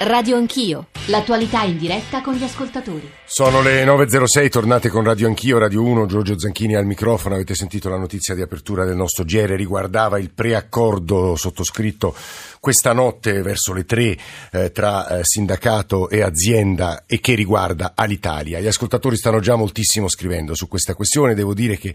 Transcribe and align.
Radio 0.00 0.36
Anch'io, 0.36 0.90
l'attualità 1.06 1.64
in 1.64 1.76
diretta 1.76 2.22
con 2.22 2.34
gli 2.34 2.44
ascoltatori. 2.44 3.10
Sono 3.24 3.60
le 3.60 3.84
9.06, 3.84 4.48
tornate 4.48 4.90
con 4.90 5.02
Radio 5.02 5.26
Anch'io, 5.26 5.58
Radio 5.58 5.82
1, 5.82 6.06
Giorgio 6.06 6.38
Zanchini 6.38 6.76
al 6.76 6.86
microfono. 6.86 7.34
Avete 7.34 7.56
sentito 7.56 7.88
la 7.88 7.96
notizia 7.96 8.36
di 8.36 8.40
apertura 8.40 8.84
del 8.84 8.94
nostro 8.94 9.24
GR, 9.24 9.50
riguardava 9.50 10.20
il 10.20 10.30
preaccordo 10.30 11.34
sottoscritto 11.34 12.14
questa 12.60 12.92
notte 12.92 13.42
verso 13.42 13.72
le 13.72 13.84
3 13.84 14.18
eh, 14.52 14.70
tra 14.70 15.08
eh, 15.08 15.24
sindacato 15.24 16.08
e 16.08 16.22
azienda 16.22 17.02
e 17.04 17.18
che 17.18 17.34
riguarda 17.34 17.92
Alitalia. 17.96 18.60
Gli 18.60 18.68
ascoltatori 18.68 19.16
stanno 19.16 19.40
già 19.40 19.56
moltissimo 19.56 20.08
scrivendo 20.08 20.54
su 20.54 20.68
questa 20.68 20.94
questione, 20.94 21.34
devo 21.34 21.54
dire 21.54 21.76
che 21.76 21.92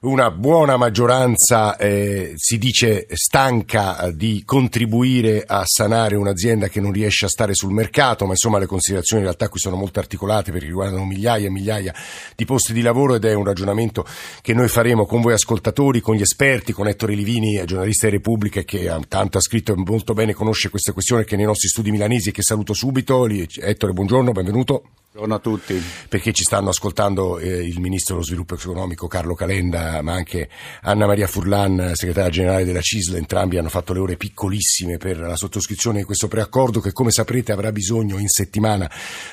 una 0.00 0.30
buona 0.30 0.76
maggioranza 0.76 1.76
eh, 1.76 2.32
si 2.36 2.56
dice 2.58 3.06
stanca 3.10 4.10
di 4.12 4.42
contribuire 4.44 5.42
a 5.44 5.64
sanare 5.66 6.14
un'azienda 6.14 6.68
che 6.68 6.80
non 6.80 6.92
riesce 6.92 7.24
a 7.24 7.28
stare 7.28 7.54
sul 7.54 7.72
mercato, 7.72 8.24
ma 8.24 8.32
insomma 8.32 8.58
le 8.58 8.66
considerazioni 8.66 9.22
in 9.22 9.28
realtà 9.28 9.48
qui 9.48 9.58
sono 9.58 9.74
molto 9.74 9.98
articolate 9.98 10.52
perché 10.52 10.66
riguardano 10.66 11.04
migliaia 11.04 11.46
e 11.46 11.50
migliaia 11.50 11.92
di 12.36 12.44
posti 12.44 12.72
di 12.72 12.82
lavoro 12.82 13.16
ed 13.16 13.24
è 13.24 13.34
un 13.34 13.44
ragionamento 13.44 14.06
che 14.40 14.54
noi 14.54 14.68
faremo 14.68 15.04
con 15.04 15.20
voi 15.20 15.32
ascoltatori, 15.32 16.00
con 16.00 16.14
gli 16.14 16.22
esperti, 16.22 16.72
con 16.72 16.86
Ettore 16.86 17.14
Livini, 17.14 17.60
giornalista 17.64 18.06
di 18.06 18.12
Repubblica 18.12 18.62
che 18.62 18.88
tanto 19.08 19.38
ha 19.38 19.40
scritto 19.40 19.72
e 19.72 19.76
molto 19.76 20.14
bene 20.14 20.32
conosce 20.32 20.70
queste 20.70 20.92
questioni 20.92 21.24
che 21.24 21.34
nei 21.34 21.46
nostri 21.46 21.68
studi 21.68 21.90
milanesi 21.90 22.28
e 22.28 22.32
che 22.32 22.42
saluto 22.42 22.72
subito. 22.72 23.26
Ettore, 23.26 23.92
buongiorno, 23.92 24.30
benvenuto. 24.30 24.84
Buongiorno 25.10 25.36
a 25.36 25.38
tutti. 25.38 25.82
Perché 26.06 26.34
ci 26.34 26.42
stanno 26.42 26.68
ascoltando 26.68 27.38
eh, 27.38 27.66
il 27.66 27.80
Ministro 27.80 28.16
dello 28.16 28.26
Sviluppo 28.26 28.56
Economico 28.56 29.06
Carlo 29.06 29.34
Calenda, 29.34 30.02
ma 30.02 30.12
anche 30.12 30.50
Anna 30.82 31.06
Maria 31.06 31.26
Furlan, 31.26 31.92
segretaria 31.94 32.28
generale 32.28 32.64
della 32.66 32.82
CISL, 32.82 33.16
entrambi 33.16 33.56
hanno 33.56 33.70
fatto 33.70 33.94
le 33.94 34.00
ore 34.00 34.16
piccolissime 34.18 34.98
per 34.98 35.18
la 35.18 35.34
sottoscrizione 35.34 36.00
di 36.00 36.04
questo 36.04 36.28
preaccordo 36.28 36.80
che 36.80 36.92
come 36.92 37.10
saprete 37.10 37.52
avrà 37.52 37.72
bisogno 37.72 38.18
in 38.18 38.28
settimana 38.28 38.90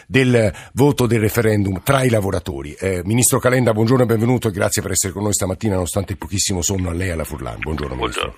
del 0.08 0.50
voto 0.76 1.08
del 1.08 1.20
referendum 1.20 1.82
tra 1.84 2.04
i 2.04 2.10
lavoratori. 2.10 2.72
Eh, 2.80 3.02
Ministro 3.04 3.40
Calenda, 3.40 3.74
buongiorno 3.74 4.04
e 4.04 4.08
benvenuto 4.08 4.48
e 4.48 4.52
grazie 4.52 4.82
per 4.82 4.92
essere 4.92 5.12
con 5.12 5.24
noi 5.24 5.34
stamattina 5.34 5.74
nonostante 5.74 6.14
il 6.14 6.18
pochissimo 6.18 6.62
sonno 6.62 6.90
a 6.90 6.94
lei 6.94 7.10
e 7.10 7.12
alla 7.12 7.26
Furlan. 7.26 7.60
Buongiorno, 7.60 7.96
buongiorno. 7.98 8.34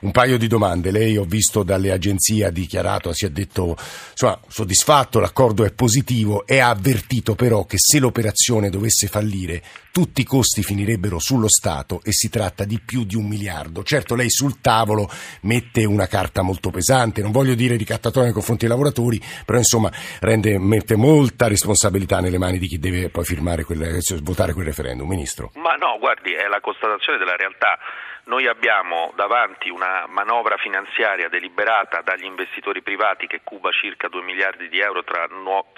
Un 0.00 0.10
paio 0.10 0.36
di 0.36 0.48
domande. 0.48 0.90
Lei 0.90 1.16
ho 1.16 1.24
visto 1.24 1.62
dalle 1.62 1.92
agenzie 1.92 2.46
ha 2.46 2.50
dichiarato, 2.50 3.12
si 3.12 3.24
è 3.24 3.30
detto 3.30 3.76
insomma, 4.10 4.40
soddisfatto, 4.48 5.20
l'accordo 5.20 5.64
è 5.64 5.70
positivo 5.70 6.44
e 6.44 6.58
ha 6.58 6.74
avvertito 6.82 7.36
però 7.36 7.64
che 7.64 7.76
se 7.78 8.00
l'operazione 8.00 8.68
dovesse 8.68 9.06
fallire 9.06 9.62
tutti 9.92 10.22
i 10.22 10.24
costi 10.24 10.64
finirebbero 10.64 11.20
sullo 11.20 11.48
Stato 11.48 12.00
e 12.02 12.12
si 12.12 12.28
tratta 12.28 12.64
di 12.64 12.80
più 12.84 13.04
di 13.04 13.14
un 13.14 13.28
miliardo. 13.28 13.84
Certo 13.84 14.16
lei 14.16 14.30
sul 14.30 14.60
tavolo 14.60 15.08
mette 15.42 15.84
una 15.84 16.08
carta 16.08 16.42
molto 16.42 16.70
pesante, 16.70 17.22
non 17.22 17.30
voglio 17.30 17.54
dire 17.54 17.76
ricattatoria 17.76 18.24
nei 18.24 18.32
confronti 18.32 18.66
dei 18.66 18.74
lavoratori, 18.74 19.22
però 19.44 19.58
insomma 19.58 19.92
rende, 20.20 20.58
mette 20.58 20.96
molta 20.96 21.46
responsabilità 21.46 22.20
nelle 22.20 22.38
mani 22.38 22.58
di 22.58 22.66
chi 22.66 22.78
deve 22.78 23.10
poi 23.10 23.24
firmare 23.24 23.62
quel, 23.62 24.00
votare 24.22 24.52
quel 24.52 24.66
referendum. 24.66 25.08
Ministro. 25.08 25.52
Ma 25.54 25.74
no, 25.74 25.98
guardi, 26.00 26.32
è 26.32 26.48
la 26.48 26.60
constatazione 26.60 27.18
della 27.18 27.36
realtà. 27.36 27.78
Noi 28.24 28.46
abbiamo 28.46 29.12
davanti 29.16 29.68
una 29.68 30.06
manovra 30.08 30.56
finanziaria 30.56 31.28
deliberata 31.28 32.02
dagli 32.02 32.24
investitori 32.24 32.80
privati 32.80 33.26
che 33.26 33.40
cuba 33.42 33.72
circa 33.72 34.06
2 34.06 34.22
miliardi 34.22 34.68
di 34.68 34.78
euro 34.78 35.02
tra, 35.02 35.26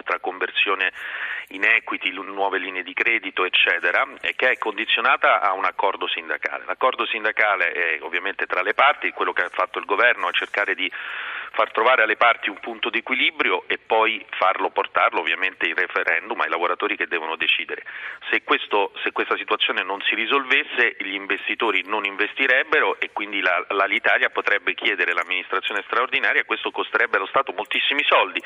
tra 0.04 0.18
conversione 0.20 0.92
in 1.48 1.64
equity, 1.64 2.10
nuove 2.10 2.58
linee 2.58 2.82
di 2.82 2.92
credito, 2.92 3.46
eccetera, 3.46 4.06
e 4.20 4.34
che 4.36 4.50
è 4.50 4.58
condizionata 4.58 5.40
a 5.40 5.52
un 5.52 5.64
accordo 5.64 6.06
sindacale. 6.06 6.64
L'accordo 6.66 7.06
sindacale 7.06 7.72
è 7.72 7.98
ovviamente 8.02 8.44
tra 8.44 8.60
le 8.60 8.74
parti, 8.74 9.12
quello 9.12 9.32
che 9.32 9.44
ha 9.44 9.48
fatto 9.48 9.78
il 9.78 9.86
governo 9.86 10.28
è 10.28 10.32
cercare 10.32 10.74
di 10.74 10.90
far 11.54 11.70
trovare 11.70 12.02
alle 12.02 12.16
parti 12.16 12.50
un 12.50 12.58
punto 12.58 12.90
di 12.90 12.98
equilibrio 12.98 13.64
e 13.66 13.78
poi 13.78 14.24
farlo 14.30 14.70
portarlo 14.70 15.20
ovviamente 15.20 15.66
in 15.66 15.74
referendum 15.74 16.38
ai 16.40 16.48
lavoratori 16.48 16.96
che 16.96 17.06
devono 17.06 17.36
decidere. 17.36 17.84
Se, 18.30 18.42
questo, 18.42 18.92
se 19.02 19.12
questa 19.12 19.36
situazione 19.36 19.82
non 19.82 20.00
si 20.02 20.14
risolvesse 20.14 20.96
gli 20.98 21.14
investitori 21.14 21.82
non 21.86 22.04
investirebbero 22.04 22.98
e 22.98 23.10
quindi 23.12 23.40
la, 23.40 23.64
l'Alitalia 23.70 24.30
potrebbe 24.30 24.74
chiedere 24.74 25.12
l'amministrazione 25.12 25.82
straordinaria 25.86 26.40
e 26.40 26.44
questo 26.44 26.70
costerebbe 26.70 27.16
allo 27.16 27.26
Stato 27.26 27.52
moltissimi 27.52 28.02
soldi. 28.04 28.42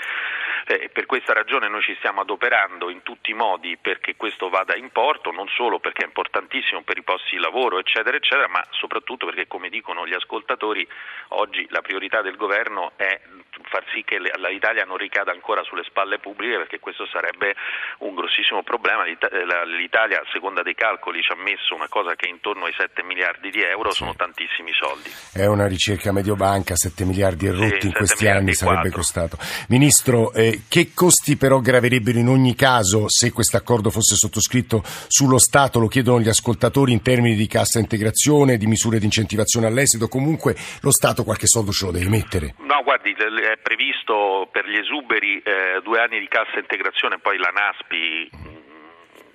Eh, 0.71 0.91
per 0.93 1.07
questa 1.07 1.33
ragione 1.33 1.67
noi 1.67 1.81
ci 1.81 1.95
stiamo 1.97 2.21
adoperando 2.21 2.91
in 2.91 3.03
tutti 3.03 3.31
i 3.31 3.35
modi 3.35 3.79
perché 3.79 4.17
questo 4.17 4.51
vada 4.51 4.77
in 4.77 4.91
porto, 4.91 5.31
non 5.31 5.49
solo 5.49 5.79
perché 5.79 6.03
è 6.03 6.07
importantissimo 6.07 6.83
per 6.83 6.99
i 6.99 7.03
posti 7.03 7.37
di 7.37 7.41
lavoro, 7.41 7.79
eccetera, 7.79 8.15
eccetera, 8.15 8.49
ma 8.49 8.63
soprattutto 8.73 9.25
perché, 9.25 9.47
come 9.47 9.71
dicono 9.71 10.07
gli 10.07 10.13
ascoltatori, 10.13 10.87
oggi 11.29 11.67
la 11.71 11.81
priorità 11.81 12.21
del 12.21 12.37
governo 12.37 12.93
è 12.97 13.19
far 13.65 13.85
sì 13.93 14.03
che 14.05 14.19
l'Italia 14.19 14.85
non 14.85 14.97
ricada 14.97 15.33
ancora 15.33 15.63
sulle 15.63 15.85
spalle 15.85 16.19
pubbliche 16.19 16.57
perché 16.57 16.79
questo 16.79 17.07
sarebbe 17.07 17.55
un 17.99 18.15
grossissimo 18.15 18.63
problema. 18.63 19.05
L'Italia, 19.05 20.21
a 20.21 20.27
seconda 20.33 20.63
dei 20.63 20.75
calcoli, 20.75 21.23
ci 21.23 21.33
ha 21.33 21.37
messo 21.37 21.75
una 21.75 21.89
cosa 21.89 22.15
che 22.15 22.27
è 22.27 22.31
intorno 22.31 22.65
ai 22.65 22.75
7 22.77 23.03
miliardi 23.03 23.51
di 23.51 23.63
euro, 23.63 23.93
sono 23.93 24.15
tantissimi 24.15 24.73
soldi. 24.73 25.11
È 25.33 25.47
una 25.47 25.67
ricerca 25.67 26.13
mediobanca, 26.13 26.77
7 26.77 27.05
miliardi 27.05 27.47
e 27.47 27.53
rotti 27.53 27.81
sì, 27.81 27.87
in 27.87 27.93
questi 27.93 28.29
anni 28.29 28.55
sarebbe 28.55 28.91
costato. 28.91 29.37
Ministro, 29.69 30.33
eh, 30.33 30.63
che 30.69 30.93
costi 30.95 31.37
però 31.37 31.61
graverebbero 31.61 32.19
in 32.19 32.29
ogni 32.29 32.55
caso 32.55 33.09
se 33.09 33.33
questo 33.33 33.57
accordo 33.57 33.91
fosse 33.91 34.15
sottoscritto 34.15 34.83
sullo 35.09 35.39
Stato? 35.39 35.79
Lo 35.79 35.89
chiedono 35.89 36.21
gli 36.21 36.29
ascoltatori 36.29 36.93
in 36.93 37.03
termini 37.03 37.35
di 37.35 37.47
cassa 37.47 37.79
integrazione, 37.79 38.57
di 38.57 38.67
misure 38.67 38.99
di 38.99 39.05
incentivazione 39.05 39.67
all'esito. 39.67 40.09
Comunque 40.09 40.57
lo 40.81 40.91
Stato 40.91 41.25
qualche 41.25 41.47
soldo 41.47 41.73
ce 41.73 41.87
lo 41.87 41.93
deve 41.93 42.09
mettere. 42.09 42.55
No, 42.59 42.83
guardi, 42.83 43.15
è 43.53 43.57
previsto 43.59 44.49
per 44.51 44.69
gli 44.69 44.77
esuberi 44.77 45.41
eh, 45.41 45.81
due 45.83 46.01
anni 46.01 46.19
di 46.19 46.29
cassa 46.29 46.59
integrazione, 46.59 47.19
poi 47.19 47.39
la 47.39 47.51
NASPI, 47.53 48.31
mm, 48.37 48.57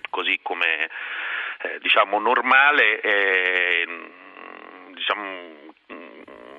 così 0.10 0.40
come 0.42 0.90
eh, 1.62 1.80
diciamo 1.80 2.20
normale, 2.20 3.00
eh, 3.02 3.88
diciamo, 4.94 5.63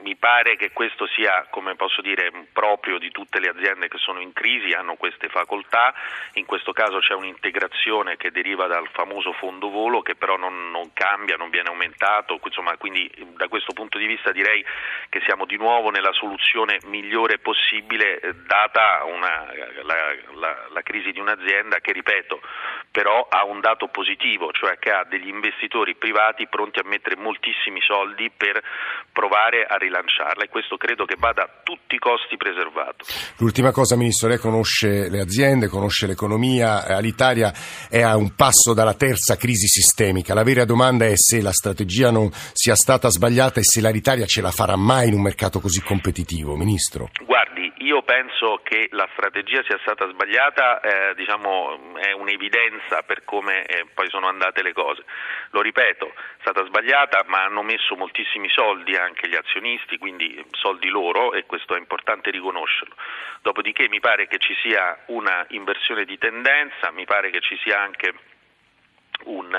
mi 0.04 0.16
pare 0.16 0.56
che 0.56 0.70
questo 0.70 1.06
sia, 1.06 1.46
come 1.48 1.76
posso 1.76 2.02
dire, 2.02 2.30
proprio 2.52 2.98
di 2.98 3.10
tutte 3.10 3.40
le 3.40 3.48
aziende 3.48 3.88
che 3.88 3.96
sono 3.96 4.20
in 4.20 4.34
crisi, 4.34 4.74
hanno 4.74 4.96
queste 4.96 5.28
facoltà, 5.28 5.94
in 6.34 6.44
questo 6.44 6.72
caso 6.72 6.98
c'è 6.98 7.14
un'integrazione 7.14 8.18
che 8.18 8.30
deriva 8.30 8.66
dal 8.66 8.86
famoso 8.92 9.32
fondo 9.32 9.70
volo 9.70 10.02
che 10.02 10.14
però 10.14 10.36
non, 10.36 10.70
non 10.70 10.92
cambia, 10.92 11.36
non 11.36 11.48
viene 11.48 11.70
aumentato, 11.70 12.38
insomma, 12.44 12.76
quindi 12.76 13.10
da 13.34 13.48
questo 13.48 13.72
punto 13.72 13.96
di 13.96 14.04
vista 14.04 14.30
direi 14.30 14.62
che 15.08 15.22
siamo 15.24 15.46
di 15.46 15.56
nuovo 15.56 15.88
nella 15.88 16.12
soluzione 16.12 16.80
migliore 16.84 17.38
possibile 17.38 18.20
eh, 18.20 18.34
data 18.46 19.04
una, 19.04 19.50
la, 19.84 19.94
la, 20.34 20.66
la 20.68 20.82
crisi 20.82 21.12
di 21.12 21.20
un'azienda 21.20 21.78
che, 21.78 21.92
ripeto, 21.92 22.42
però 22.90 23.26
ha 23.30 23.44
un 23.44 23.60
dato 23.60 23.88
positivo, 23.88 24.52
cioè 24.52 24.78
che 24.78 24.90
ha 24.90 25.04
degli 25.04 25.28
investitori 25.28 25.94
privati 25.94 26.46
pronti 26.46 26.78
a 26.78 26.84
mettere 26.84 27.16
moltissimi 27.16 27.80
soldi 27.80 28.30
per 28.30 28.62
provare 29.10 29.64
a 29.64 29.76
rilanciare 29.76 29.92
rilanciarla 29.94 30.44
e 30.44 30.48
questo 30.48 30.76
credo 30.76 31.04
che 31.04 31.14
vada 31.18 31.42
a 31.44 31.50
tutti 31.62 31.94
i 31.94 31.98
costi 31.98 32.36
preservato. 32.36 33.04
L'ultima 33.38 33.70
cosa 33.70 33.96
Ministro, 33.96 34.28
lei 34.28 34.38
conosce 34.38 35.08
le 35.08 35.20
aziende, 35.20 35.68
conosce 35.68 36.06
l'economia, 36.06 36.86
eh, 36.86 37.00
l'Italia 37.00 37.52
è 37.88 38.02
a 38.02 38.16
un 38.16 38.34
passo 38.34 38.74
dalla 38.74 38.94
terza 38.94 39.36
crisi 39.36 39.68
sistemica, 39.68 40.34
la 40.34 40.42
vera 40.42 40.64
domanda 40.64 41.04
è 41.06 41.12
se 41.14 41.40
la 41.40 41.52
strategia 41.52 42.10
non 42.10 42.28
sia 42.52 42.74
stata 42.74 43.08
sbagliata 43.08 43.60
e 43.60 43.64
se 43.64 43.80
l'Italia 43.80 44.26
ce 44.26 44.40
la 44.40 44.50
farà 44.50 44.76
mai 44.76 45.08
in 45.08 45.14
un 45.14 45.22
mercato 45.22 45.60
così 45.60 45.80
competitivo, 45.80 46.56
Ministro. 46.56 47.10
Guardi, 47.24 47.63
io 47.84 48.02
penso 48.02 48.60
che 48.62 48.88
la 48.92 49.06
strategia 49.12 49.62
sia 49.64 49.78
stata 49.82 50.08
sbagliata, 50.08 50.80
eh, 50.80 51.14
diciamo, 51.14 51.94
è 51.96 52.12
un'evidenza 52.12 53.02
per 53.02 53.24
come 53.24 53.64
eh, 53.66 53.84
poi 53.92 54.08
sono 54.08 54.26
andate 54.26 54.62
le 54.62 54.72
cose. 54.72 55.04
Lo 55.50 55.60
ripeto, 55.60 56.06
è 56.06 56.40
stata 56.40 56.64
sbagliata, 56.64 57.24
ma 57.26 57.44
hanno 57.44 57.62
messo 57.62 57.94
moltissimi 57.94 58.48
soldi 58.48 58.96
anche 58.96 59.28
gli 59.28 59.36
azionisti, 59.36 59.98
quindi 59.98 60.42
soldi 60.52 60.88
loro 60.88 61.34
e 61.34 61.44
questo 61.44 61.74
è 61.74 61.78
importante 61.78 62.30
riconoscerlo. 62.30 62.94
Dopodiché 63.42 63.88
mi 63.88 64.00
pare 64.00 64.26
che 64.26 64.38
ci 64.38 64.54
sia 64.62 65.04
una 65.06 65.44
inversione 65.50 66.06
di 66.06 66.16
tendenza, 66.16 66.90
mi 66.90 67.04
pare 67.04 67.28
che 67.28 67.40
ci 67.40 67.58
sia 67.62 67.80
anche 67.80 68.14
un 69.24 69.56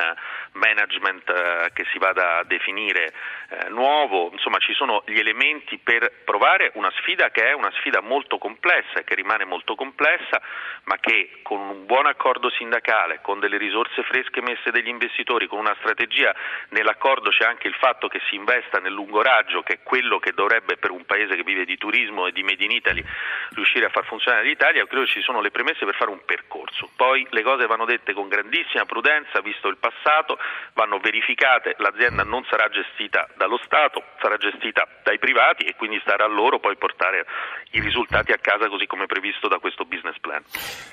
management 0.53 1.29
eh, 1.29 1.69
che 1.73 1.85
si 1.91 1.97
vada 1.97 2.37
a 2.39 2.43
definire 2.43 3.13
eh, 3.49 3.69
nuovo, 3.69 4.29
insomma 4.31 4.57
ci 4.59 4.73
sono 4.73 5.03
gli 5.05 5.19
elementi 5.19 5.77
per 5.77 6.11
provare 6.23 6.71
una 6.75 6.91
sfida 6.97 7.29
che 7.29 7.49
è 7.49 7.53
una 7.53 7.71
sfida 7.77 8.01
molto 8.01 8.37
complessa 8.37 8.99
e 8.99 9.03
che 9.03 9.15
rimane 9.15 9.45
molto 9.45 9.75
complessa, 9.75 10.41
ma 10.83 10.97
che 10.97 11.39
con 11.41 11.59
un 11.59 11.85
buon 11.85 12.05
accordo 12.05 12.49
sindacale, 12.49 13.19
con 13.21 13.39
delle 13.39 13.57
risorse 13.57 14.03
fresche 14.03 14.41
messe 14.41 14.71
dagli 14.71 14.87
investitori, 14.87 15.47
con 15.47 15.59
una 15.59 15.75
strategia, 15.79 16.33
nell'accordo 16.69 17.29
c'è 17.29 17.45
anche 17.45 17.67
il 17.67 17.75
fatto 17.75 18.07
che 18.07 18.21
si 18.29 18.35
investa 18.35 18.79
nel 18.79 18.93
lungo 18.93 19.21
raggio, 19.21 19.61
che 19.61 19.73
è 19.73 19.79
quello 19.83 20.19
che 20.19 20.31
dovrebbe 20.31 20.77
per 20.77 20.91
un 20.91 21.05
paese 21.05 21.35
che 21.35 21.43
vive 21.43 21.65
di 21.65 21.77
turismo 21.77 22.27
e 22.27 22.31
di 22.31 22.43
Made 22.43 22.63
in 22.63 22.71
Italy 22.71 23.03
riuscire 23.51 23.85
a 23.85 23.89
far 23.89 24.05
funzionare 24.05 24.45
l'Italia, 24.45 24.85
credo 24.85 25.05
ci 25.05 25.21
sono 25.21 25.41
le 25.41 25.51
premesse 25.51 25.85
per 25.85 25.95
fare 25.95 26.11
un 26.11 26.23
percorso. 26.25 26.89
Poi 26.95 27.25
le 27.29 27.41
cose 27.41 27.65
vanno 27.65 27.85
dette 27.85 28.13
con 28.13 28.27
grandissima 28.27 28.85
prudenza, 28.85 29.41
visto 29.55 29.67
il 29.69 29.77
passato, 29.79 30.37
vanno 30.73 30.99
verificate, 30.99 31.75
l'azienda 31.79 32.23
non 32.23 32.43
sarà 32.49 32.67
gestita 32.67 33.27
dallo 33.39 33.57
Stato, 33.63 34.03
sarà 34.19 34.35
gestita 34.35 34.83
dai 35.03 35.17
privati 35.17 35.63
e 35.63 35.75
quindi 35.75 35.99
starà 36.03 36.25
a 36.25 36.27
loro 36.27 36.59
poi 36.59 36.75
portare 36.75 37.25
i 37.71 37.79
risultati 37.79 38.31
a 38.31 38.37
casa 38.37 38.67
così 38.67 38.85
come 38.85 39.05
previsto 39.05 39.47
da 39.47 39.57
questo 39.59 39.85
business 39.85 40.19
plan. 40.19 40.43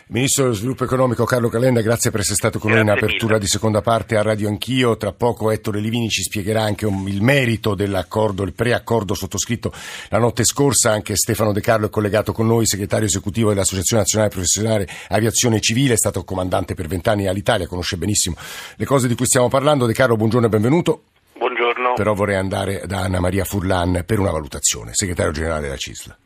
Ministro 0.08 0.44
dello 0.44 0.54
Sviluppo 0.54 0.84
Economico 0.84 1.24
Carlo 1.24 1.48
Calenda, 1.48 1.80
grazie 1.80 2.10
per 2.10 2.20
essere 2.20 2.36
stato 2.36 2.58
con 2.58 2.70
grazie 2.70 2.86
noi 2.86 2.94
in 2.94 3.02
apertura 3.02 3.34
mille. 3.34 3.44
di 3.44 3.50
seconda 3.50 3.80
parte 3.80 4.16
a 4.16 4.22
Radio 4.22 4.48
Anch'io. 4.48 4.96
Tra 4.96 5.12
poco 5.12 5.50
Ettore 5.50 5.80
Livini 5.80 6.08
ci 6.08 6.22
spiegherà 6.22 6.62
anche 6.62 6.86
il 6.86 7.22
merito 7.22 7.74
dell'accordo, 7.74 8.44
il 8.44 8.54
preaccordo 8.54 9.14
sottoscritto 9.14 9.72
la 10.10 10.18
notte 10.18 10.44
scorsa. 10.44 10.92
Anche 10.92 11.16
Stefano 11.16 11.52
De 11.52 11.60
Carlo 11.60 11.86
è 11.86 11.90
collegato 11.90 12.32
con 12.32 12.46
noi, 12.46 12.66
segretario 12.66 13.06
esecutivo 13.06 13.48
dell'Associazione 13.48 14.02
Nazionale 14.02 14.30
Professionale 14.30 14.88
Aviazione 15.08 15.60
Civile, 15.60 15.94
è 15.94 15.96
stato 15.96 16.24
comandante 16.24 16.74
per 16.74 16.86
vent'anni 16.86 17.26
all'Italia, 17.26 17.66
conosce 17.66 17.96
benissimo 17.96 18.36
le 18.76 18.84
cose 18.84 19.08
di 19.08 19.14
cui 19.14 19.26
stiamo 19.26 19.48
parlando. 19.48 19.86
De 19.86 19.92
Carlo, 19.92 20.16
buongiorno 20.16 20.46
e 20.46 20.50
benvenuto. 20.50 21.02
Buongiorno. 21.34 21.94
Però 21.94 22.14
vorrei 22.14 22.36
andare 22.36 22.82
da 22.86 23.00
Anna 23.00 23.20
Maria 23.20 23.44
Furlan 23.44 24.04
per 24.06 24.18
una 24.18 24.30
valutazione, 24.30 24.94
segretario 24.94 25.32
generale 25.32 25.62
della 25.62 25.76
CISL. 25.76 26.16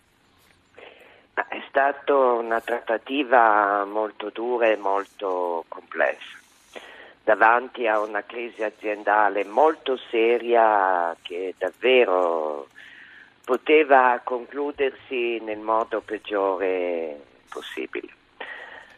È 1.35 1.63
stata 1.69 2.15
una 2.15 2.61
trattativa 2.61 3.85
molto 3.85 4.31
dura 4.33 4.69
e 4.69 4.77
molto 4.77 5.65
complessa, 5.69 6.39
davanti 7.23 7.87
a 7.87 8.01
una 8.01 8.23
crisi 8.25 8.63
aziendale 8.63 9.45
molto 9.45 9.99
seria 10.11 11.15
che 11.21 11.55
davvero 11.59 12.69
poteva 13.45 14.21
concludersi 14.25 15.39
nel 15.41 15.59
modo 15.59 16.01
peggiore 16.01 17.21
possibile. 17.51 18.09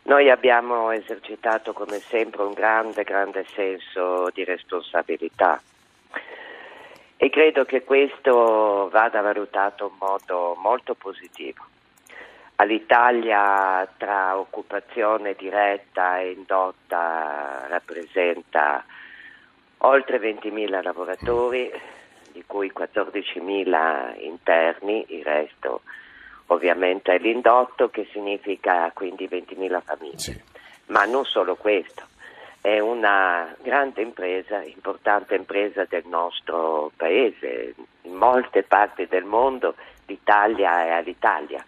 Noi 0.09 0.31
abbiamo 0.31 0.91
esercitato 0.91 1.75
come 1.75 1.99
sempre 1.99 2.43
un 2.43 2.55
grande, 2.55 3.05
grande 3.05 3.45
senso 3.55 4.31
di 4.33 4.43
responsabilità 4.43 5.61
e 7.19 7.29
credo 7.29 7.67
che 7.67 7.85
questo 7.85 8.89
vada 8.91 9.21
valutato 9.21 9.91
in 9.93 9.99
modo 9.99 10.57
molto 10.63 10.95
positivo. 10.95 11.63
All'Italia 12.57 13.87
tra 13.99 14.39
occupazione 14.39 15.35
diretta 15.35 16.21
e 16.21 16.31
indotta 16.31 17.67
rappresenta 17.69 18.83
oltre 19.79 20.19
20.000 20.19 20.83
lavoratori, 20.83 21.71
di 22.33 22.43
cui 22.47 22.73
14.000 22.75 24.23
interni, 24.23 25.05
il 25.09 25.23
resto 25.23 25.83
ovviamente 26.49 27.15
è 27.15 27.19
l'indotto 27.19 27.89
che 27.89 28.07
significa 28.13 28.91
quindi 28.95 29.27
20.000 29.27 29.81
famiglie. 29.83 30.19
Sì. 30.19 30.43
Ma 30.87 31.05
non 31.05 31.25
solo 31.25 31.57
questo, 31.57 32.07
è 32.61 32.79
una 32.79 33.55
grande 33.63 34.03
impresa, 34.03 34.63
importante 34.63 35.35
impresa 35.35 35.85
del 35.85 36.05
nostro 36.07 36.91
paese, 36.97 37.75
in 38.03 38.15
molte 38.15 38.63
parti 38.63 39.07
del 39.07 39.25
mondo 39.25 39.75
l'Italia 40.07 40.85
è 40.85 40.91
all'Italia. 40.91 41.65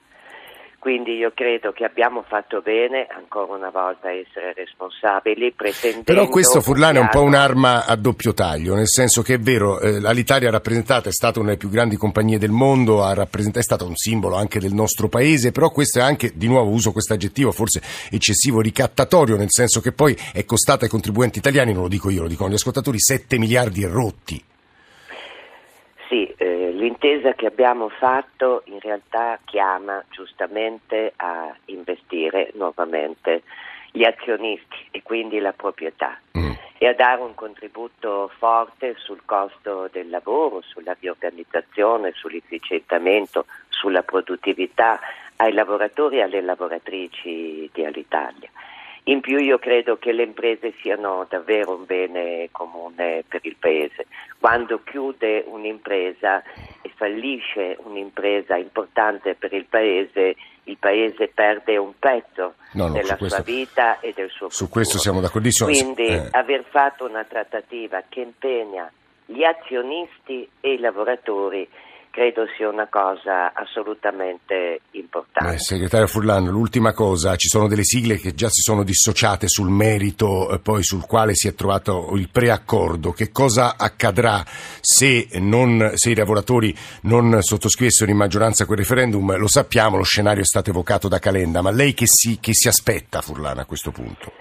Quindi 0.80 1.16
io 1.16 1.30
credo 1.34 1.72
che 1.72 1.84
abbiamo 1.84 2.24
fatto 2.26 2.62
bene 2.62 3.06
ancora 3.14 3.52
una 3.52 3.68
volta 3.68 4.08
a 4.08 4.12
essere 4.12 4.54
responsabili 4.54 5.52
pretendendo 5.52 6.04
Però 6.04 6.26
questo 6.26 6.62
Furlan 6.62 6.96
è 6.96 6.98
un 7.00 7.10
po' 7.10 7.20
un'arma 7.20 7.84
a 7.84 7.94
doppio 7.96 8.32
taglio, 8.32 8.74
nel 8.74 8.88
senso 8.88 9.20
che 9.20 9.34
è 9.34 9.38
vero, 9.38 9.78
eh, 9.78 10.00
l'Italia 10.14 10.48
rappresentata 10.48 11.10
è 11.10 11.12
stata 11.12 11.38
una 11.38 11.48
delle 11.48 11.58
più 11.58 11.68
grandi 11.68 11.96
compagnie 11.96 12.38
del 12.38 12.50
mondo, 12.50 13.04
ha 13.04 13.12
è 13.12 13.62
stata 13.62 13.84
un 13.84 13.94
simbolo 13.94 14.36
anche 14.36 14.58
del 14.58 14.72
nostro 14.72 15.08
paese, 15.08 15.52
però 15.52 15.68
questo 15.70 15.98
è 15.98 16.02
anche, 16.02 16.32
di 16.34 16.48
nuovo 16.48 16.70
uso 16.70 16.92
questo 16.92 17.12
aggettivo, 17.12 17.52
forse 17.52 17.82
eccessivo 18.10 18.62
ricattatorio, 18.62 19.36
nel 19.36 19.50
senso 19.50 19.82
che 19.82 19.92
poi 19.92 20.16
è 20.32 20.46
costata 20.46 20.84
ai 20.84 20.90
contribuenti 20.90 21.40
italiani, 21.40 21.74
non 21.74 21.82
lo 21.82 21.88
dico 21.88 22.08
io, 22.08 22.22
lo 22.22 22.28
dicono 22.28 22.48
gli 22.48 22.54
ascoltatori, 22.54 22.98
7 22.98 23.36
miliardi 23.36 23.82
e 23.82 23.86
rotti. 23.86 24.42
L'intesa 27.02 27.32
che 27.32 27.46
abbiamo 27.46 27.88
fatto 27.88 28.60
in 28.66 28.78
realtà 28.78 29.38
chiama 29.46 30.04
giustamente 30.10 31.14
a 31.16 31.50
investire 31.66 32.50
nuovamente 32.56 33.42
gli 33.90 34.04
azionisti 34.04 34.88
e 34.90 35.02
quindi 35.02 35.38
la 35.38 35.54
proprietà 35.54 36.20
Mm. 36.36 36.52
e 36.76 36.86
a 36.86 36.92
dare 36.92 37.22
un 37.22 37.34
contributo 37.34 38.30
forte 38.36 38.96
sul 38.98 39.22
costo 39.24 39.88
del 39.90 40.10
lavoro, 40.10 40.60
sulla 40.60 40.94
riorganizzazione, 41.00 42.12
sull'efficientamento, 42.14 43.46
sulla 43.70 44.02
produttività 44.02 45.00
ai 45.36 45.54
lavoratori 45.54 46.18
e 46.18 46.22
alle 46.22 46.42
lavoratrici 46.42 47.70
di 47.72 47.82
Alitalia. 47.82 48.50
In 49.04 49.20
più 49.20 49.38
io 49.38 49.58
credo 49.58 49.96
che 49.96 50.12
le 50.12 50.22
imprese 50.24 50.74
siano 50.82 51.26
davvero 51.28 51.74
un 51.74 51.84
bene 51.86 52.48
comune 52.52 53.24
per 53.26 53.40
il 53.44 53.56
Paese. 53.58 54.06
Quando 54.38 54.82
chiude 54.84 55.42
un'impresa 55.46 56.42
e 56.82 56.90
fallisce 56.94 57.76
un'impresa 57.82 58.56
importante 58.56 59.34
per 59.34 59.52
il 59.54 59.64
Paese, 59.64 60.36
il 60.64 60.76
Paese 60.78 61.28
perde 61.28 61.76
un 61.78 61.92
pezzo 61.98 62.54
No, 62.72 62.86
no, 62.88 62.92
della 62.92 63.14
su 63.14 63.16
questo- 63.16 63.42
sua 63.42 63.52
vita 63.52 64.00
e 64.00 64.12
del 64.14 64.28
suo 64.28 64.48
Su 64.50 64.64
futuro. 64.64 64.70
questo 64.70 64.98
siamo 64.98 65.20
d'accordissimo. 65.20 65.70
Quindi 65.70 66.06
Eh. 66.06 66.28
aver 66.32 66.64
fatto 66.68 67.06
una 67.06 67.24
trattativa 67.24 68.02
che 68.08 68.20
impegna 68.20 68.90
gli 69.24 69.42
azionisti 69.44 70.48
e 70.60 70.72
i 70.74 70.78
lavoratori 70.78 71.66
credo 72.10 72.44
sia 72.56 72.68
una 72.68 72.88
cosa 72.88 73.52
assolutamente 73.54 74.80
importante. 74.92 75.54
Eh, 75.54 75.58
segretario 75.58 76.06
Furlan, 76.06 76.46
l'ultima 76.46 76.92
cosa, 76.92 77.36
ci 77.36 77.48
sono 77.48 77.68
delle 77.68 77.84
sigle 77.84 78.18
che 78.18 78.34
già 78.34 78.48
si 78.48 78.60
sono 78.60 78.82
dissociate 78.82 79.48
sul 79.48 79.70
merito, 79.70 80.50
eh, 80.50 80.58
poi 80.58 80.82
sul 80.82 81.06
quale 81.06 81.34
si 81.34 81.48
è 81.48 81.54
trovato 81.54 82.10
il 82.14 82.28
preaccordo. 82.28 83.12
Che 83.12 83.30
cosa 83.30 83.76
accadrà 83.76 84.44
se, 84.80 85.28
non- 85.34 85.92
se 85.94 86.10
i 86.10 86.14
lavoratori 86.14 86.76
non 87.02 87.40
sottoscrivessero 87.40 88.10
in 88.10 88.16
maggioranza 88.16 88.66
quel 88.66 88.78
referendum? 88.78 89.36
Lo 89.36 89.48
sappiamo, 89.48 89.96
lo 89.96 90.02
scenario 90.02 90.42
è 90.42 90.46
stato 90.46 90.70
evocato 90.70 91.08
da 91.08 91.18
Calenda, 91.18 91.62
ma 91.62 91.70
lei 91.70 91.94
che 91.94 92.06
si, 92.06 92.38
che 92.40 92.52
si 92.54 92.68
aspetta, 92.68 93.20
Furlan, 93.20 93.58
a 93.58 93.64
questo 93.64 93.90
punto? 93.90 94.32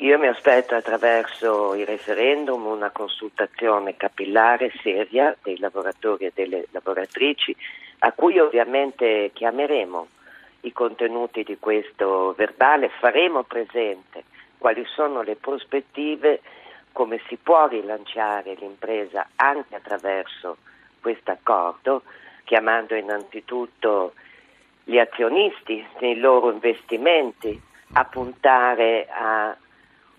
Io 0.00 0.18
mi 0.18 0.26
aspetto 0.26 0.74
attraverso 0.74 1.74
il 1.74 1.86
referendum 1.86 2.66
una 2.66 2.90
consultazione 2.90 3.96
capillare 3.96 4.70
seria 4.82 5.34
dei 5.42 5.58
lavoratori 5.58 6.26
e 6.26 6.32
delle 6.34 6.66
lavoratrici 6.70 7.56
a 8.00 8.12
cui 8.12 8.38
ovviamente 8.38 9.30
chiameremo 9.32 10.06
i 10.60 10.72
contenuti 10.72 11.44
di 11.44 11.56
questo 11.58 12.34
verbale, 12.36 12.90
faremo 12.90 13.44
presente 13.44 14.24
quali 14.58 14.84
sono 14.84 15.22
le 15.22 15.36
prospettive, 15.36 16.42
come 16.92 17.18
si 17.26 17.36
può 17.36 17.66
rilanciare 17.66 18.54
l'impresa 18.54 19.28
anche 19.36 19.76
attraverso 19.76 20.58
questo 21.00 21.30
accordo, 21.30 22.02
chiamando 22.44 22.94
innanzitutto 22.94 24.12
gli 24.84 24.98
azionisti 24.98 25.86
nei 26.00 26.18
loro 26.18 26.50
investimenti 26.52 27.58
a 27.94 28.04
puntare 28.04 29.06
a 29.10 29.56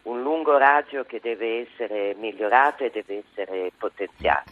un 0.07 0.21
lungo 0.21 0.57
raggio 0.57 1.03
che 1.03 1.19
deve 1.21 1.67
essere 1.67 2.15
migliorato 2.17 2.83
e 2.83 2.89
deve 2.89 3.23
essere 3.29 3.71
potenziato. 3.77 4.51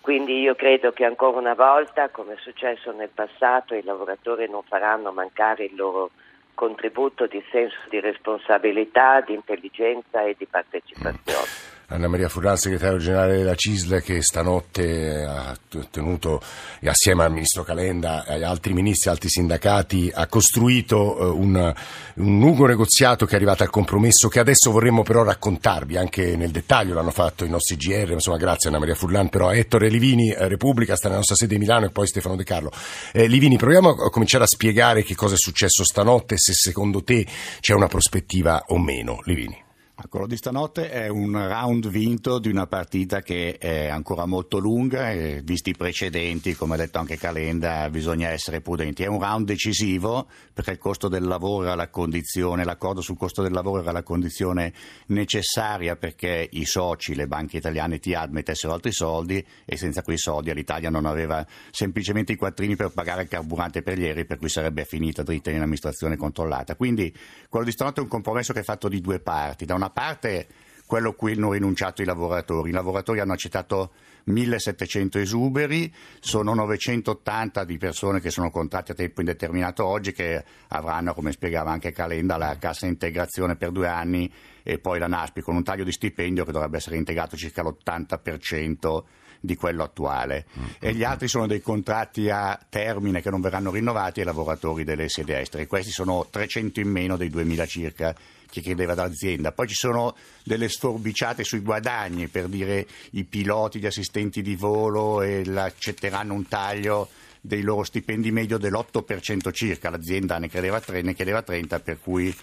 Quindi 0.00 0.40
io 0.40 0.54
credo 0.54 0.92
che 0.92 1.06
ancora 1.06 1.38
una 1.38 1.54
volta, 1.54 2.10
come 2.10 2.34
è 2.34 2.38
successo 2.38 2.92
nel 2.92 3.08
passato, 3.08 3.74
i 3.74 3.82
lavoratori 3.82 4.48
non 4.48 4.62
faranno 4.62 5.12
mancare 5.12 5.64
il 5.64 5.74
loro 5.74 6.10
contributo 6.52 7.26
di 7.26 7.42
senso 7.50 7.78
di 7.88 8.00
responsabilità, 8.00 9.22
di 9.22 9.32
intelligenza 9.32 10.22
e 10.22 10.34
di 10.36 10.46
partecipazione. 10.46 11.73
Anna 11.88 12.08
Maria 12.08 12.28
Furlan, 12.28 12.56
segretario 12.56 12.98
generale 12.98 13.36
della 13.36 13.54
CISL, 13.54 14.02
che 14.02 14.22
stanotte 14.22 15.22
ha 15.22 15.56
tenuto, 15.90 16.40
assieme 16.84 17.24
al 17.24 17.32
ministro 17.32 17.62
Calenda 17.62 18.24
e 18.24 18.42
altri 18.42 18.72
ministri 18.72 19.10
altri 19.10 19.28
sindacati, 19.28 20.10
ha 20.12 20.26
costruito 20.26 21.18
eh, 21.18 21.24
un, 21.24 21.74
un, 22.14 22.38
lungo 22.38 22.66
negoziato 22.66 23.26
che 23.26 23.32
è 23.32 23.36
arrivato 23.36 23.62
al 23.62 23.70
compromesso 23.70 24.28
che 24.28 24.40
adesso 24.40 24.70
vorremmo 24.70 25.02
però 25.02 25.22
raccontarvi, 25.22 25.96
anche 25.96 26.36
nel 26.36 26.50
dettaglio 26.50 26.94
l'hanno 26.94 27.10
fatto 27.10 27.44
i 27.44 27.50
nostri 27.50 27.76
GR, 27.76 28.12
insomma 28.12 28.38
grazie 28.38 28.70
Anna 28.70 28.78
Maria 28.78 28.94
Furlan, 28.94 29.28
però 29.28 29.52
Ettore 29.52 29.88
Livini, 29.88 30.30
eh, 30.30 30.48
Repubblica, 30.48 30.96
sta 30.96 31.06
nella 31.06 31.18
nostra 31.18 31.36
sede 31.36 31.54
di 31.54 31.60
Milano 31.60 31.86
e 31.86 31.90
poi 31.90 32.06
Stefano 32.06 32.36
De 32.36 32.44
Carlo. 32.44 32.70
Eh, 33.12 33.26
Livini, 33.26 33.56
proviamo 33.56 33.90
a 33.90 34.10
cominciare 34.10 34.44
a 34.44 34.48
spiegare 34.48 35.02
che 35.02 35.14
cosa 35.14 35.34
è 35.34 35.38
successo 35.38 35.84
stanotte, 35.84 36.38
se 36.38 36.52
secondo 36.52 37.02
te 37.02 37.26
c'è 37.60 37.74
una 37.74 37.88
prospettiva 37.88 38.64
o 38.68 38.78
meno. 38.78 39.20
Livini. 39.24 39.63
Quello 40.08 40.26
di 40.26 40.36
stanotte 40.36 40.90
è 40.90 41.08
un 41.08 41.32
round 41.32 41.88
vinto 41.88 42.38
di 42.38 42.48
una 42.48 42.66
partita 42.66 43.20
che 43.20 43.56
è 43.58 43.88
ancora 43.88 44.26
molto 44.26 44.58
lunga 44.58 45.10
e 45.10 45.40
visti 45.42 45.70
i 45.70 45.74
precedenti, 45.76 46.54
come 46.54 46.74
ha 46.74 46.78
detto 46.78 46.98
anche 46.98 47.16
Calenda, 47.16 47.88
bisogna 47.90 48.28
essere 48.28 48.60
prudenti. 48.60 49.04
È 49.04 49.06
un 49.06 49.20
round 49.20 49.46
decisivo 49.46 50.28
perché 50.52 50.72
il 50.72 50.78
costo 50.78 51.08
del 51.08 51.24
lavoro 51.24 51.64
era 51.64 51.74
la 51.76 51.88
condizione, 51.88 52.64
l'accordo 52.64 53.00
sul 53.00 53.16
costo 53.16 53.42
del 53.42 53.52
lavoro 53.52 53.82
era 53.82 53.92
la 53.92 54.02
condizione 54.02 54.72
necessaria 55.06 55.96
perché 55.96 56.48
i 56.52 56.64
soci, 56.64 57.14
le 57.14 57.26
banche 57.26 57.56
italiane 57.56 57.98
TIAD 57.98 58.32
mettessero 58.32 58.72
altri 58.72 58.92
soldi 58.92 59.44
e 59.64 59.76
senza 59.76 60.02
quei 60.02 60.18
soldi 60.18 60.52
l'Italia 60.52 60.90
non 60.90 61.06
aveva 61.06 61.44
semplicemente 61.70 62.32
i 62.32 62.36
quattrini 62.36 62.76
per 62.76 62.90
pagare 62.90 63.22
il 63.22 63.28
carburante 63.28 63.82
per 63.82 63.98
gli 63.98 64.04
aerei 64.04 64.26
per 64.26 64.38
cui 64.38 64.48
sarebbe 64.48 64.84
finita 64.84 65.22
dritta 65.22 65.50
in 65.50 65.60
amministrazione 65.60 66.16
controllata. 66.16 66.76
Quindi 66.76 67.12
quello 67.48 67.64
di 67.64 67.72
stanotte 67.72 68.00
è 68.00 68.02
un 68.02 68.08
compromesso 68.08 68.52
che 68.52 68.60
è 68.60 68.64
fatto 68.64 68.88
di 68.88 69.00
due 69.00 69.18
parti. 69.18 69.64
Da 69.64 69.74
una 69.74 69.83
una 69.84 69.90
parte 69.90 70.46
quello 70.86 71.14
cui 71.14 71.32
hanno 71.32 71.52
rinunciato 71.52 72.02
i 72.02 72.04
lavoratori. 72.04 72.70
I 72.70 72.72
lavoratori 72.72 73.20
hanno 73.20 73.32
accettato 73.32 73.92
1700 74.24 75.18
esuberi, 75.18 75.92
sono 76.20 76.54
980 76.54 77.64
di 77.64 77.78
persone 77.78 78.20
che 78.20 78.30
sono 78.30 78.50
contratti 78.50 78.92
a 78.92 78.94
tempo 78.94 79.20
indeterminato 79.20 79.84
oggi 79.84 80.12
che 80.12 80.42
avranno, 80.68 81.14
come 81.14 81.32
spiegava 81.32 81.70
anche 81.70 81.92
Calenda, 81.92 82.36
la 82.36 82.56
cassa 82.58 82.86
integrazione 82.86 83.56
per 83.56 83.70
due 83.70 83.88
anni 83.88 84.32
e 84.62 84.78
poi 84.78 84.98
la 84.98 85.08
NASPI 85.08 85.42
con 85.42 85.56
un 85.56 85.62
taglio 85.62 85.84
di 85.84 85.92
stipendio 85.92 86.44
che 86.44 86.52
dovrebbe 86.52 86.78
essere 86.78 86.96
integrato 86.96 87.36
circa 87.36 87.62
l'80% 87.62 89.02
di 89.44 89.56
quello 89.56 89.82
attuale. 89.82 90.46
Mm-hmm. 90.58 90.70
E 90.78 90.94
gli 90.94 91.04
altri 91.04 91.28
sono 91.28 91.46
dei 91.46 91.60
contratti 91.60 92.30
a 92.30 92.58
termine 92.68 93.20
che 93.20 93.28
non 93.28 93.42
verranno 93.42 93.70
rinnovati 93.70 94.20
ai 94.20 94.26
lavoratori 94.26 94.84
delle 94.84 95.08
sedi 95.08 95.32
estere. 95.32 95.66
Questi 95.66 95.90
sono 95.90 96.26
300 96.30 96.80
in 96.80 96.88
meno 96.88 97.16
dei 97.16 97.28
2000 97.28 97.66
circa 97.66 98.14
che 98.50 98.60
chiedeva 98.62 98.94
l'azienda. 98.94 99.52
Poi 99.52 99.68
ci 99.68 99.74
sono 99.74 100.16
delle 100.44 100.68
sforbiciate 100.68 101.44
sui 101.44 101.60
guadagni, 101.60 102.28
per 102.28 102.46
dire 102.46 102.86
i 103.10 103.24
piloti, 103.24 103.80
gli 103.80 103.86
assistenti 103.86 104.40
di 104.40 104.54
volo 104.54 105.20
accetteranno 105.20 106.32
un 106.32 106.48
taglio 106.48 107.08
dei 107.40 107.60
loro 107.60 107.84
stipendi 107.84 108.30
medio 108.30 108.56
dell'8% 108.56 109.52
circa, 109.52 109.90
l'azienda 109.90 110.38
ne 110.38 110.48
chiedeva, 110.48 110.80
ne 111.02 111.14
chiedeva 111.14 111.42
30, 111.42 111.80
per 111.80 111.98
cui 112.00 112.34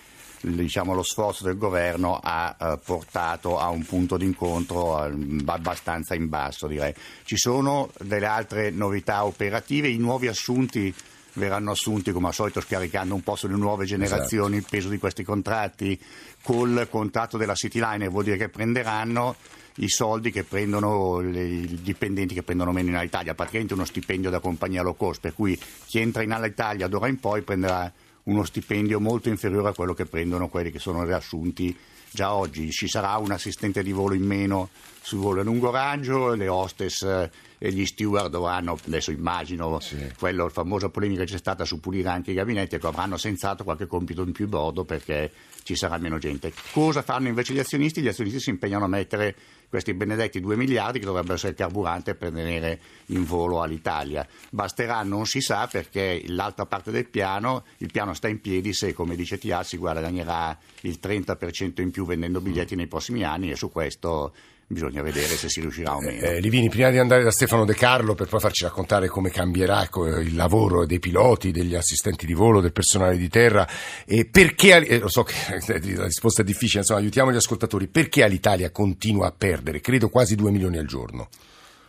diciamo, 0.42 0.94
lo 0.94 1.04
sforzo 1.04 1.44
del 1.44 1.58
governo 1.58 2.20
ha 2.22 2.56
eh, 2.60 2.80
portato 2.84 3.60
a 3.60 3.70
un 3.70 3.86
punto 3.86 4.18
d'incontro 4.18 4.98
abbastanza 5.46 6.16
in 6.16 6.30
basso 6.30 6.68
direi. 6.68 6.94
Ci 7.24 7.38
sono 7.38 7.90
delle 8.00 8.26
altre 8.26 8.70
novità 8.72 9.26
operative, 9.26 9.88
i 9.88 9.98
nuovi 9.98 10.28
assunti 10.28 10.94
verranno 11.34 11.72
assunti 11.72 12.12
come 12.12 12.28
al 12.28 12.34
solito 12.34 12.60
scaricando 12.60 13.16
un 13.16 13.22
po' 13.22 13.36
sulle 13.36 13.56
nuove 13.56 13.86
generazioni 13.86 14.58
esatto. 14.58 14.66
il 14.66 14.66
peso 14.70 14.90
di 14.90 14.98
questi 14.98 15.24
contratti 15.24 15.98
col 16.44 16.88
contratto 16.90 17.38
della 17.38 17.56
Cityliner 17.56 18.10
vuol 18.10 18.26
dire 18.26 18.38
che 18.38 18.50
prenderanno 18.50 19.36
i 19.76 19.88
soldi 19.88 20.32
che 20.32 20.44
prendono 20.44 21.22
i 21.22 21.80
dipendenti 21.82 22.34
che 22.34 22.44
prendono 22.44 22.74
meno 22.74 22.90
in 22.90 22.96
Alitalia, 22.96 23.34
praticamente 23.34 23.74
uno 23.74 23.86
stipendio 23.86 24.30
da 24.30 24.40
compagnia 24.40 24.82
low 24.82 24.96
cost, 24.96 25.22
per 25.22 25.34
cui 25.34 25.58
chi 25.86 26.00
entra 26.00 26.24
in 26.24 26.32
Alitalia 26.32 26.88
d'ora 26.88 27.08
in 27.08 27.20
poi 27.20 27.42
prenderà 27.42 27.92
uno 28.24 28.44
stipendio 28.44 29.00
molto 29.00 29.30
inferiore 29.30 29.70
a 29.70 29.74
quello 29.74 29.94
che 29.94 30.06
prendono 30.06 30.48
quelli 30.48 30.72
che 30.72 30.80
sono 30.80 31.04
riassunti 31.04 31.76
già 32.12 32.34
oggi. 32.34 32.70
Ci 32.72 32.88
sarà 32.88 33.16
un 33.18 33.32
assistente 33.32 33.82
di 33.84 33.92
volo 33.92 34.14
in 34.14 34.24
meno 34.24 34.70
sul 35.02 35.20
volo 35.20 35.42
a 35.42 35.44
lungo 35.44 35.72
raggio, 35.72 36.34
le 36.34 36.48
hostess 36.48 37.30
e 37.58 37.72
gli 37.72 37.86
steward 37.86 38.32
dovranno, 38.32 38.78
adesso 38.86 39.12
immagino, 39.12 39.80
sì. 39.80 39.98
quello, 40.18 40.46
la 40.46 40.50
famosa 40.50 40.90
polemica 40.90 41.24
che 41.24 41.32
c'è 41.32 41.38
stata 41.38 41.64
su 41.64 41.80
pulire 41.80 42.10
anche 42.10 42.32
i 42.32 42.34
gabinetti, 42.34 42.76
ecco, 42.76 42.88
avranno 42.88 43.18
senz'altro 43.18 43.64
qualche 43.64 43.88
compito 43.88 44.24
in 44.24 44.32
più 44.32 44.48
bordo 44.48 44.84
perché 44.84 45.32
ci 45.64 45.76
sarà 45.76 45.98
meno 45.98 46.18
gente. 46.18 46.52
Cosa 46.72 47.02
fanno 47.02 47.28
invece 47.28 47.54
gli 47.54 47.60
azionisti? 47.60 48.02
Gli 48.02 48.08
azionisti 48.08 48.40
si 48.40 48.50
impegnano 48.50 48.86
a 48.86 48.88
mettere 48.88 49.36
questi 49.72 49.94
benedetti 49.94 50.42
2 50.42 50.58
miliardi 50.58 51.00
che 51.00 51.06
dovrebbero 51.06 51.36
essere 51.36 51.52
il 51.52 51.58
carburante 51.58 52.14
per 52.14 52.34
tenere 52.34 52.78
in 53.06 53.24
volo 53.24 53.62
all'Italia. 53.62 54.28
Basterà, 54.50 55.02
non 55.04 55.26
si 55.26 55.40
sa, 55.40 55.66
perché 55.72 56.22
l'altra 56.28 56.66
parte 56.66 56.92
del 56.92 57.08
piano, 57.08 57.64
il 57.78 57.90
piano 57.90 58.14
sta 58.14 58.28
in 58.28 58.42
piedi 58.42 58.74
se, 58.74 58.92
come 58.92 59.16
dice 59.16 59.38
Tiazzi, 59.38 59.78
guadagnerà 59.78 60.58
il 60.82 61.00
30% 61.02 61.80
in 61.80 61.90
più 61.90 62.06
vendendo 62.06 62.42
biglietti 62.42 62.76
nei 62.76 62.88
prossimi 62.88 63.24
anni 63.24 63.50
e 63.50 63.56
su 63.56 63.72
questo 63.72 64.34
bisogna 64.72 65.02
vedere 65.02 65.36
se 65.36 65.50
si 65.50 65.62
riuscirà 65.62 65.96
o 65.96 66.00
meno. 66.00 66.22
Eh, 66.22 66.40
Livini, 66.40 66.70
prima 66.70 66.90
di 66.90 66.98
andare 66.98 67.24
da 67.24 67.32
Stefano 67.32 67.66
De 67.66 67.74
Carlo 67.74 68.16
per 68.16 68.28
poi 68.28 68.40
farci 68.40 68.64
raccontare 68.64 69.08
come 69.08 69.30
cambierà 69.30 69.88
il 70.22 70.36
lavoro 70.36 70.86
dei 70.86 71.00
piloti, 71.00 71.52
degli 71.52 71.76
assistenti 71.76 72.26
di 72.26 72.34
volo, 72.34 72.62
del 72.62 72.72
personale 72.72 73.18
di 73.18 73.30
terra, 73.30 73.68
e 74.06 74.26
perché, 74.26 74.86
eh, 74.86 75.00
lo 75.00 75.10
so 75.10 75.24
che 75.24 75.36
la 75.96 76.06
risposta 76.06 76.42
è 76.42 76.46
difficile, 76.46 76.80
insomma 76.80 77.00
aiutiamo 77.00 77.32
gli 77.32 77.36
ascoltatori, 77.36 77.88
perché 77.88 78.28
l'Italia 78.28 78.72
continua 78.72 79.28
a 79.28 79.34
perdere, 79.38 79.82
credo 79.82 80.10
quasi 80.10 80.36
2 80.36 80.52
milioni 80.52 80.78
al 80.78 80.86
giorno? 80.86 81.30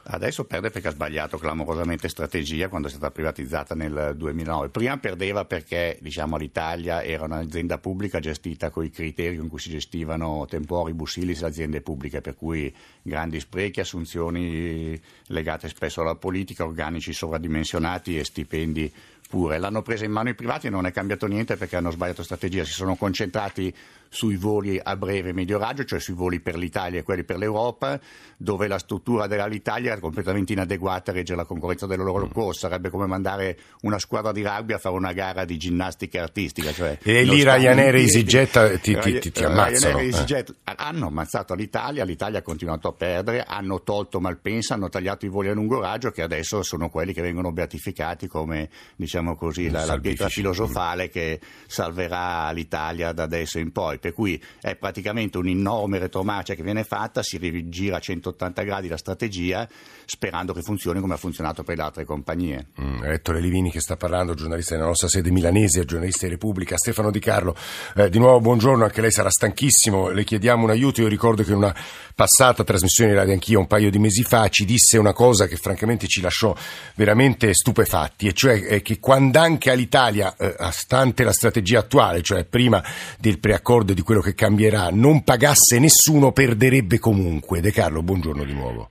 Adesso 0.04 0.44
perde 0.44 0.71
perché 0.71 0.88
ha 0.88 0.92
sbagliato 0.92 1.38
clamorosamente 1.38 2.09
strategia 2.09 2.68
quando 2.68 2.88
è 2.88 2.90
stata 2.90 3.12
privatizzata 3.12 3.76
nel 3.76 4.14
2009. 4.16 4.68
Prima 4.71 4.99
perdeva 4.99 5.44
perché 5.44 5.97
diciamo, 6.00 6.37
l'Italia 6.37 7.04
era 7.04 7.25
un'azienda 7.25 7.78
pubblica 7.78 8.18
gestita 8.18 8.71
con 8.71 8.85
i 8.85 8.90
criteri 8.90 9.37
con 9.37 9.49
cui 9.49 9.61
si 9.61 9.71
gestivano 9.71 10.44
temporibus 10.49 11.16
illis 11.18 11.40
le 11.42 11.47
aziende 11.47 11.80
pubbliche, 11.82 12.21
per 12.21 12.35
cui 12.35 12.75
grandi 13.00 13.38
sprechi, 13.38 13.78
assunzioni 13.78 15.00
legate 15.26 15.68
spesso 15.68 16.00
alla 16.00 16.16
politica, 16.16 16.64
organici 16.64 17.12
sovradimensionati 17.12 18.18
e 18.18 18.25
stipendi 18.25 18.92
pure. 19.28 19.59
L'hanno 19.59 19.82
presa 19.82 20.04
in 20.04 20.11
mano 20.11 20.30
i 20.30 20.35
privati 20.35 20.66
e 20.66 20.71
non 20.71 20.85
è 20.85 20.90
cambiato 20.90 21.26
niente 21.28 21.56
perché 21.56 21.76
hanno 21.76 21.90
sbagliato 21.90 22.25
strategia, 22.25 22.64
si 22.64 22.73
sono 22.73 22.97
concentrati 22.97 23.73
sui 24.12 24.37
voli 24.37 24.78
a 24.81 24.95
breve 24.95 25.31
e 25.31 25.33
medio 25.33 25.59
raggio, 25.59 25.85
cioè 25.85 25.99
sui 25.99 26.12
voli 26.12 26.38
per 26.38 26.57
l'Italia 26.57 27.00
e 27.00 27.02
quelli 27.02 27.25
per 27.25 27.38
l'Europa, 27.38 27.99
dove 28.37 28.69
la 28.69 28.78
struttura 28.78 29.26
dell'Italia 29.26 29.92
era 29.92 30.00
completamente 30.00 30.52
inadeguata 30.52 31.11
a 31.11 31.14
reggere 31.14 31.38
la 31.38 31.47
concorrenza 31.47 31.87
della 31.87 32.02
loro 32.04 32.28
corsa. 32.28 32.69
Sarebbe 32.69 32.90
come 32.90 33.07
mandare 33.07 33.59
una 33.81 33.99
squadra 33.99 34.31
di 34.31 34.42
rugby 34.42 34.75
a 34.75 34.78
fare 34.78 34.95
una 34.95 35.12
gara 35.14 35.47
di 35.47 35.57
ginnastica 35.57 36.23
artistica. 36.23 36.73
Cioè 36.73 36.99
e 37.02 37.23
lì 37.23 37.42
Ryanair 37.42 37.95
e 37.95 38.00
EasyJet 38.02 38.81
ti, 38.81 38.99
ti, 38.99 39.19
ti, 39.19 39.33
ti 39.33 39.45
ammazzano. 39.45 39.99
E 39.99 40.04
EasyJet 40.04 40.50
eh. 40.50 40.75
hanno 40.76 41.07
ammazzato 41.07 41.54
l'Italia, 41.54 42.04
l'Italia 42.04 42.40
ha 42.40 42.42
continuato 42.42 42.88
a 42.88 42.92
perdere, 42.92 43.45
hanno 43.49 43.83
tolto 43.83 44.21
Malpensa, 44.21 44.75
hanno 44.75 44.90
tagliato 44.90 45.25
i 45.25 45.31
voli 45.31 45.49
a 45.49 45.54
lungo 45.54 45.81
raggio 45.81 46.11
che 46.11 46.21
adesso 46.21 46.62
sono 46.62 46.90
quelli 46.90 47.14
che 47.14 47.23
vengono 47.23 47.50
beatificati 47.50 48.26
come 48.26 48.69
diciamo 48.95 49.37
così, 49.37 49.71
la, 49.71 49.87
la 49.87 49.99
pietra 49.99 50.28
filosofale 50.28 51.09
che 51.09 51.40
salverà 51.66 52.50
l'Italia 52.52 53.12
da 53.12 53.23
adesso 53.23 53.59
in 53.59 53.73
poi 53.73 53.99
per 54.02 54.14
cui 54.14 54.42
è 54.61 54.75
praticamente 54.75 55.38
un'enorme 55.38 55.99
retromarcia 55.99 56.54
che 56.56 56.64
viene 56.64 56.82
fatta, 56.82 57.23
si 57.23 57.38
rigira 57.38 57.99
a 57.99 58.00
180 58.00 58.62
gradi 58.64 58.88
la 58.88 58.97
strategia 58.97 59.68
sperando 60.12 60.52
che 60.52 60.61
funzioni 60.61 61.00
come 61.00 61.14
ha 61.14 61.16
funzionato 61.16 61.62
per 61.62 61.78
le 61.78 61.83
altre 61.83 62.04
compagnie. 62.04 62.66
Mm, 62.78 63.02
Ettore 63.04 63.40
Livini 63.40 63.71
che 63.71 63.81
sta 63.81 63.97
parlando, 63.97 64.35
giornalista 64.35 64.75
della 64.75 64.87
nostra 64.87 65.09
sede 65.09 65.31
milanese, 65.31 65.87
giornalista 65.87 66.26
di 66.26 66.33
Repubblica, 66.33 66.76
Stefano 66.76 67.11
Di 67.11 67.19
Carlo, 67.19 67.57
eh, 67.97 68.11
di 68.11 68.19
nuovo 68.19 68.38
buongiorno, 68.40 68.85
anche 68.85 69.00
lei 69.00 69.11
sarà 69.11 69.31
stanchissimo, 69.31 70.11
le 70.11 70.23
chiediamo 70.25 70.64
un 70.64 70.71
aiuto, 70.71 71.00
io 71.00 71.09
ricordo 71.09 71.42
che 71.42 71.52
in 71.52 71.57
una 71.57 71.75
passata 72.14 72.62
trasmissione 72.62 73.12
di 73.12 73.16
Radio 73.16 73.33
Anch'io 73.33 73.59
un 73.59 73.66
paio 73.66 73.90
di 73.90 73.99
mesi 73.99 74.23
fa 74.23 74.49
ci 74.49 74.66
disse 74.66 74.99
una 74.99 75.14
cosa 75.14 75.47
che 75.47 75.57
francamente 75.57 76.07
ci 76.07 76.21
lasciò 76.21 76.54
veramente 76.95 77.54
stupefatti, 77.54 78.26
e 78.26 78.35
cioè 78.35 78.66
eh, 78.69 78.83
che 78.83 78.99
quando 78.99 79.38
anche 79.38 79.71
all'Italia, 79.71 80.37
eh, 80.37 80.54
stante 80.73 81.25
la 81.25 81.33
strategia 81.33 81.78
attuale, 81.78 82.21
cioè 82.21 82.45
prima 82.45 82.85
del 83.19 83.38
preaccordo 83.38 83.95
di 83.95 84.02
quello 84.02 84.21
che 84.21 84.35
cambierà, 84.35 84.90
non 84.92 85.25
pagasse 85.25 85.78
nessuno, 85.78 86.33
perderebbe 86.33 86.99
comunque. 86.99 87.62
De 87.62 87.73
Carlo, 87.73 88.02
buongiorno 88.02 88.45
di 88.45 88.52
nuovo. 88.52 88.88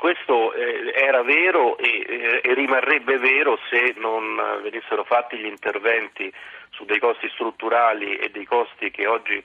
Questo 0.00 0.54
eh, 0.54 0.94
era 0.94 1.22
vero 1.22 1.76
e, 1.76 2.06
eh, 2.08 2.40
e, 2.42 2.54
rimarrebbe 2.54 3.18
vero 3.18 3.58
se 3.68 3.92
non 3.98 4.34
venissero 4.62 5.04
fatti 5.04 5.36
gli 5.36 5.44
interventi 5.44 6.32
su 6.70 6.86
dei 6.86 6.98
costi 6.98 7.28
strutturali 7.28 8.16
e 8.16 8.30
dei 8.30 8.46
costi 8.46 8.90
che 8.90 9.06
oggi 9.06 9.44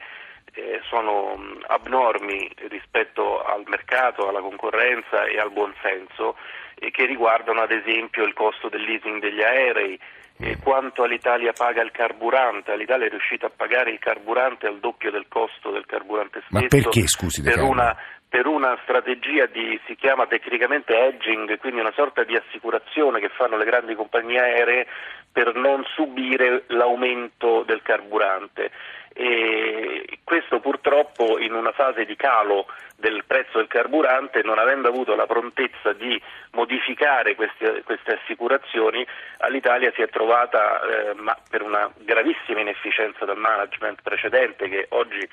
eh, 0.53 0.79
sono 0.87 1.37
abnormi 1.67 2.49
rispetto 2.69 3.43
al 3.43 3.63
mercato, 3.65 4.29
alla 4.29 4.39
concorrenza 4.39 5.25
e 5.25 5.37
al 5.41 5.51
buonsenso 5.51 6.37
e 6.75 6.89
che 6.89 7.05
riguardano 7.05 7.59
ad 7.59 7.71
esempio 7.71 8.23
il 8.23 8.31
costo 8.31 8.69
del 8.69 8.83
leasing 8.83 9.19
degli 9.19 9.41
aerei, 9.41 9.99
e 10.37 10.57
quanto 10.61 11.03
all'Italia 11.03 11.53
paga 11.53 11.81
il 11.81 11.91
carburante, 11.91 12.75
l'Italia 12.75 13.07
è 13.07 13.09
riuscita 13.09 13.47
a 13.47 13.51
pagare 13.55 13.91
il 13.91 13.99
carburante 13.99 14.67
al 14.67 14.79
doppio 14.79 15.09
del 15.09 15.27
costo 15.29 15.71
del 15.71 15.85
carburante 15.85 16.41
stesso. 16.45 16.61
Ma 16.61 16.67
perché, 16.67 17.07
scusi, 17.07 17.41
per 17.41 17.61
una, 17.61 17.95
per 18.35 18.47
una 18.47 18.77
strategia 18.83 19.45
di, 19.45 19.79
si 19.85 19.95
chiama 19.95 20.27
tecnicamente 20.27 20.93
hedging, 20.93 21.57
quindi 21.57 21.79
una 21.79 21.93
sorta 21.95 22.25
di 22.25 22.35
assicurazione 22.35 23.21
che 23.21 23.29
fanno 23.29 23.55
le 23.55 23.63
grandi 23.63 23.95
compagnie 23.95 24.41
aeree 24.41 24.87
per 25.31 25.55
non 25.55 25.85
subire 25.93 26.65
l'aumento 26.67 27.63
del 27.63 27.81
carburante. 27.81 28.71
E 29.13 30.19
questo 30.25 30.59
purtroppo 30.59 31.39
in 31.39 31.53
una 31.53 31.71
fase 31.71 32.03
di 32.03 32.17
calo 32.17 32.65
del 32.97 33.23
prezzo 33.25 33.59
del 33.59 33.67
carburante, 33.67 34.43
non 34.43 34.59
avendo 34.59 34.89
avuto 34.89 35.15
la 35.15 35.27
prontezza 35.27 35.93
di 35.93 36.21
modificare 36.51 37.35
queste, 37.35 37.83
queste 37.85 38.19
assicurazioni, 38.19 39.07
all'Italia 39.37 39.93
si 39.95 40.01
è 40.01 40.09
trovata 40.09 40.81
eh, 40.81 41.15
per 41.49 41.61
una 41.61 41.89
gravissima 41.99 42.59
inefficienza 42.59 43.23
del 43.23 43.37
management 43.37 44.01
precedente 44.01 44.67
che 44.67 44.87
oggi 44.89 45.25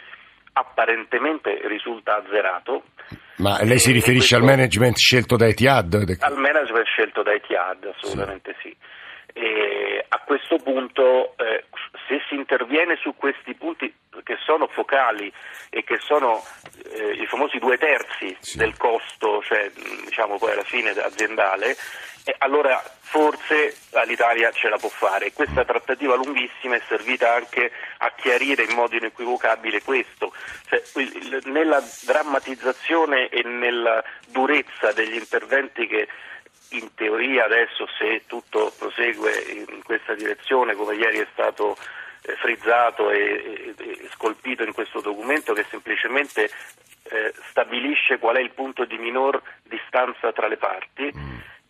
apparentemente 0.52 1.60
risulta 1.66 2.16
azzerato. 2.16 2.84
Ma 3.36 3.62
lei 3.62 3.78
si 3.78 3.92
riferisce 3.92 4.36
questo, 4.36 4.50
al 4.50 4.56
management 4.56 4.96
scelto 4.96 5.36
da 5.36 5.46
Etihad? 5.46 6.16
Al 6.20 6.36
management 6.36 6.86
scelto 6.86 7.22
da 7.22 7.32
Etihad, 7.32 7.92
assolutamente 7.96 8.54
sì. 8.60 8.68
sì. 8.68 8.76
E 9.34 10.04
a 10.06 10.18
questo 10.26 10.58
punto, 10.58 11.34
eh, 11.38 11.64
se 12.06 12.20
si 12.28 12.34
interviene 12.34 12.96
su 12.96 13.14
questi 13.16 13.54
punti 13.54 13.92
che 14.22 14.36
sono 14.44 14.66
focali 14.66 15.32
e 15.70 15.82
che 15.84 15.96
sono 15.98 16.42
eh, 16.92 17.12
i 17.12 17.26
famosi 17.26 17.58
due 17.58 17.78
terzi 17.78 18.36
sì. 18.40 18.58
del 18.58 18.76
costo, 18.76 19.40
cioè 19.42 19.70
diciamo 20.04 20.36
poi 20.36 20.52
alla 20.52 20.64
fine 20.64 20.90
aziendale, 20.90 21.74
e 22.24 22.34
allora 22.38 22.82
forse 23.00 23.76
l'Italia 24.06 24.50
ce 24.52 24.68
la 24.68 24.78
può 24.78 24.88
fare. 24.88 25.32
Questa 25.32 25.64
trattativa 25.64 26.14
lunghissima 26.14 26.76
è 26.76 26.82
servita 26.86 27.34
anche 27.34 27.70
a 27.98 28.12
chiarire 28.16 28.64
in 28.64 28.74
modo 28.74 28.96
inequivocabile 28.96 29.82
questo. 29.82 30.32
Cioè, 30.66 30.82
nella 31.44 31.82
drammatizzazione 32.04 33.28
e 33.28 33.42
nella 33.42 34.02
durezza 34.28 34.92
degli 34.92 35.16
interventi 35.16 35.86
che 35.86 36.08
in 36.70 36.94
teoria 36.94 37.44
adesso 37.44 37.86
se 37.98 38.22
tutto 38.26 38.72
prosegue 38.78 39.30
in 39.48 39.82
questa 39.82 40.14
direzione 40.14 40.74
come 40.74 40.94
ieri 40.94 41.18
è 41.18 41.26
stato 41.32 41.76
eh, 42.22 42.34
frizzato 42.36 43.10
e, 43.10 43.18
e, 43.18 43.74
e, 43.76 44.08
scolpito 44.14 44.62
in 44.62 44.72
questo 44.72 45.00
documento 45.00 45.52
che 45.52 45.66
semplicemente 45.68 46.50
eh, 47.04 47.34
stabilisce 47.50 48.18
qual 48.18 48.36
è 48.36 48.40
il 48.40 48.52
punto 48.52 48.84
di 48.84 48.96
minor 48.96 49.42
distanza 49.64 50.32
tra 50.32 50.46
le 50.46 50.56
parti. 50.56 51.12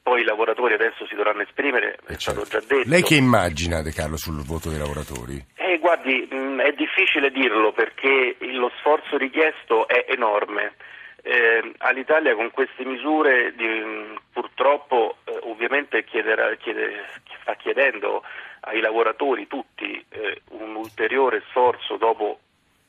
Poi 0.02 0.22
i 0.22 0.24
lavoratori 0.24 0.74
adesso 0.74 1.06
si 1.06 1.14
dovranno 1.14 1.42
esprimere, 1.42 1.98
è 2.06 2.16
certo. 2.16 2.44
stato 2.44 2.66
già 2.66 2.74
detto. 2.74 2.88
Lei 2.88 3.02
che 3.02 3.14
immagina, 3.14 3.82
De 3.82 3.92
Carlo, 3.92 4.16
sul 4.16 4.42
voto 4.44 4.68
dei 4.68 4.78
lavoratori? 4.78 5.42
Eh, 5.54 5.78
guardi, 5.78 6.28
mm, 6.34 6.58
è 6.58 6.72
difficile 6.72 7.30
dirlo 7.30 7.72
perché 7.72 8.36
lo 8.40 8.70
sforzo 8.78 9.16
richiesto 9.16 9.86
è 9.86 10.06
enorme. 10.08 10.74
Eh, 11.22 11.72
all'Italia 11.78 12.34
con 12.34 12.50
queste 12.50 12.84
misure 12.84 13.54
di, 13.54 13.64
mm, 13.64 14.16
purtroppo 14.32 15.18
eh, 15.24 15.38
ovviamente 15.42 16.02
chiederà, 16.02 16.52
chiede, 16.56 17.04
sta 17.40 17.54
chiedendo 17.54 18.24
ai 18.62 18.80
lavoratori 18.80 19.46
tutti 19.46 20.04
eh, 20.08 20.42
un 20.50 20.74
ulteriore 20.74 21.44
sforzo 21.50 21.96
dopo 21.96 22.40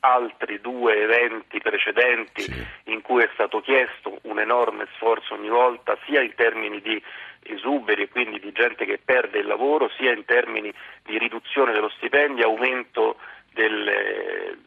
altri 0.06 0.60
due 0.60 1.02
eventi 1.02 1.60
precedenti 1.60 2.42
sì. 2.42 2.66
in 2.86 3.02
cui 3.02 3.24
è 3.24 3.30
stato 3.34 3.62
chiesto 3.62 4.20
un 4.24 4.40
enorme 4.40 4.88
sforzo 4.96 5.34
ogni 5.34 5.48
volta 5.48 5.98
sia 6.06 6.22
in 6.22 6.36
termini 6.36 6.82
di 6.82 7.02
esuberi 7.44 8.04
e 8.04 8.10
quindi 8.10 8.40
di 8.40 8.52
gente 8.52 8.86
che 8.86 9.00
perde 9.04 9.40
il 9.40 9.48
lavoro 9.48 9.90
sia 9.98 10.12
in 10.12 10.26
termini 10.26 10.74
di 11.04 11.18
riduzione 11.18 11.72
dello 11.72 11.90
stipendio, 11.90 12.46
aumento 12.46 13.18
delle, 13.54 14.58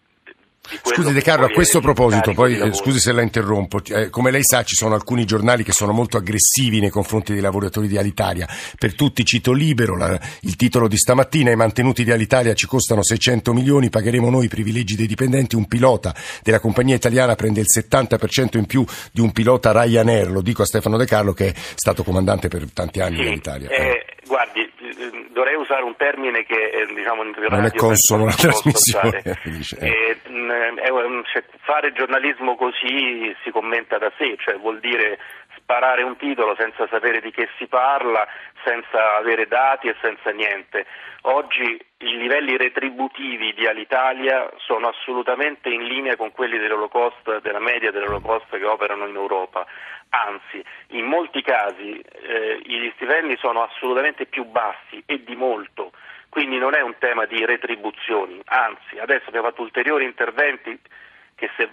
Scusi 0.82 1.12
De 1.12 1.23
Carlo, 1.23 1.46
a 1.46 1.50
questo 1.50 1.80
proposito, 1.80 2.32
poi 2.32 2.58
eh, 2.58 2.73
scusi 2.73 2.99
se 2.99 3.12
la 3.12 3.23
interrompo, 3.23 3.80
eh, 3.85 4.11
come 4.11 4.30
lei 4.30 4.42
sa 4.42 4.62
ci 4.64 4.75
sono 4.75 4.94
alcuni 4.94 5.25
giornali 5.25 5.62
che 5.62 5.73
sono 5.73 5.92
molto 5.92 6.16
aggressivi 6.16 6.80
nei 6.80 6.90
confronti 6.90 7.32
dei 7.32 7.40
lavoratori 7.40 7.88
di 7.88 7.96
Alitalia, 7.96 8.49
per 8.78 8.94
tutti 8.94 9.25
cito 9.25 9.52
Libero, 9.52 9.96
la, 9.96 10.18
il 10.40 10.56
titolo 10.56 10.88
di 10.88 10.96
stamattina, 10.96 11.50
i 11.50 11.56
mantenuti 11.56 12.04
di 12.04 12.11
Alitalia 12.11 12.54
ci 12.54 12.66
costano 12.66 13.02
600 13.02 13.52
milioni, 13.52 13.90
pagheremo 13.90 14.28
noi 14.30 14.46
i 14.46 14.49
privilegi 14.49 14.96
dei 14.96 15.06
dipendenti, 15.06 15.56
un 15.56 15.66
pilota 15.66 16.14
della 16.42 16.61
compagnia 16.61 16.94
italiana 16.94 17.35
prende 17.35 17.61
il 17.61 17.66
70% 17.73 18.56
in 18.56 18.66
più 18.66 18.85
di 19.12 19.20
un 19.20 19.32
pilota 19.32 19.73
Ryanair, 19.73 20.30
lo 20.30 20.42
dico 20.42 20.62
a 20.62 20.66
Stefano 20.66 20.96
De 20.96 21.06
Carlo 21.06 21.32
che 21.32 21.49
è 21.49 21.52
stato 21.75 22.02
comandante 22.02 22.49
per 22.49 22.66
tanti 22.73 23.00
anni 23.00 23.16
sì, 23.16 23.23
dell'Italia. 23.23 23.68
Eh, 23.68 24.04
guardi, 24.26 24.61
eh, 24.61 24.75
dovrei 25.31 25.55
usare 25.55 25.83
un 25.83 25.97
termine 25.97 26.45
che 26.45 26.71
eh, 26.71 26.87
diciamo, 26.95 27.23
in 27.23 27.35
non 27.49 27.64
è 27.64 27.71
consono 27.73 28.25
alla 28.25 28.33
trasmissione. 28.33 29.23
Eh, 29.78 30.19
cioè, 31.33 31.45
fare 31.61 31.93
giornalismo 31.93 32.57
così 32.57 33.35
si 33.43 33.50
commenta 33.50 33.99
da 33.99 34.11
sé, 34.16 34.37
cioè 34.38 34.57
vuol 34.57 34.81
dire 34.81 35.19
sparare 35.57 36.02
un 36.02 36.16
titolo 36.16 36.55
senza 36.57 36.87
sapere 36.88 37.21
di 37.21 37.31
che 37.31 37.49
si 37.59 37.66
parla, 37.66 38.26
senza 38.64 39.16
avere 39.16 39.47
dati 39.47 39.88
e 39.88 39.97
senza 40.00 40.31
niente. 40.31 40.87
Oggi 41.23 41.64
i 41.99 42.16
livelli 42.16 42.57
retributivi 42.57 43.52
di 43.52 43.66
Alitalia 43.66 44.49
sono 44.59 44.88
assolutamente 44.88 45.69
in 45.69 45.83
linea 45.83 46.16
con 46.16 46.31
quelli 46.31 46.59
dell'Holocaust, 46.59 47.40
della 47.40 47.59
media 47.59 47.90
dell'Holocaust 47.90 48.49
che 48.57 48.64
operano 48.64 49.07
in 49.07 49.16
Europa. 49.16 49.66
Anzi, 50.25 50.64
in 50.88 51.04
molti 51.04 51.42
casi 51.42 51.99
eh, 52.00 52.61
gli 52.64 52.90
stipendi 52.94 53.37
sono 53.37 53.62
assolutamente 53.62 54.26
più 54.26 54.44
bassi 54.44 55.02
e 55.04 55.23
di 55.23 55.37
molto 55.37 55.92
quindi 56.37 56.58
non 56.58 56.75
è 56.75 56.82
un 56.82 56.99
tema 56.99 57.25
di 57.25 57.46
retribuzioni, 57.46 58.38
anzi 58.44 58.99
adesso 58.99 59.28
abbiamo 59.28 59.49
fatto 59.49 59.62
ulteriori 59.62 60.04
interventi 60.04 60.78
che 61.35 61.49
se 61.56 61.70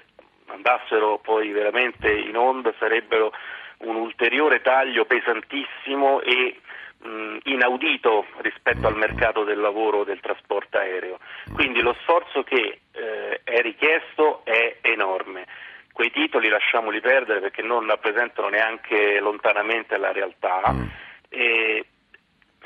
andassero 0.48 1.18
poi 1.18 1.52
veramente 1.52 2.10
in 2.10 2.38
onda 2.38 2.74
sarebbero 2.80 3.34
un 3.80 3.96
ulteriore 3.96 4.62
taglio 4.62 5.04
pesantissimo 5.04 6.22
e 6.22 6.62
mh, 7.00 7.38
inaudito 7.44 8.26
rispetto 8.38 8.88
al 8.88 8.96
mercato 8.96 9.44
del 9.44 9.60
lavoro 9.60 10.06
del 10.06 10.22
trasporto 10.22 10.78
aereo. 10.78 11.20
Quindi 11.54 11.82
lo 11.82 11.96
sforzo 12.02 12.44
che 12.44 12.80
eh, 12.92 13.42
è 13.44 13.62
richiesto 13.62 14.46
è 14.46 14.78
enorme. 14.82 15.46
Quei 15.94 16.12
titoli 16.12 16.50
lasciamoli 16.50 17.00
perdere 17.00 17.40
perché 17.40 17.62
non 17.62 17.86
rappresentano 17.86 18.50
neanche 18.50 19.20
lontanamente 19.20 19.96
la 19.98 20.12
realtà. 20.12 20.62
Mm. 20.72 20.88
E 21.30 21.86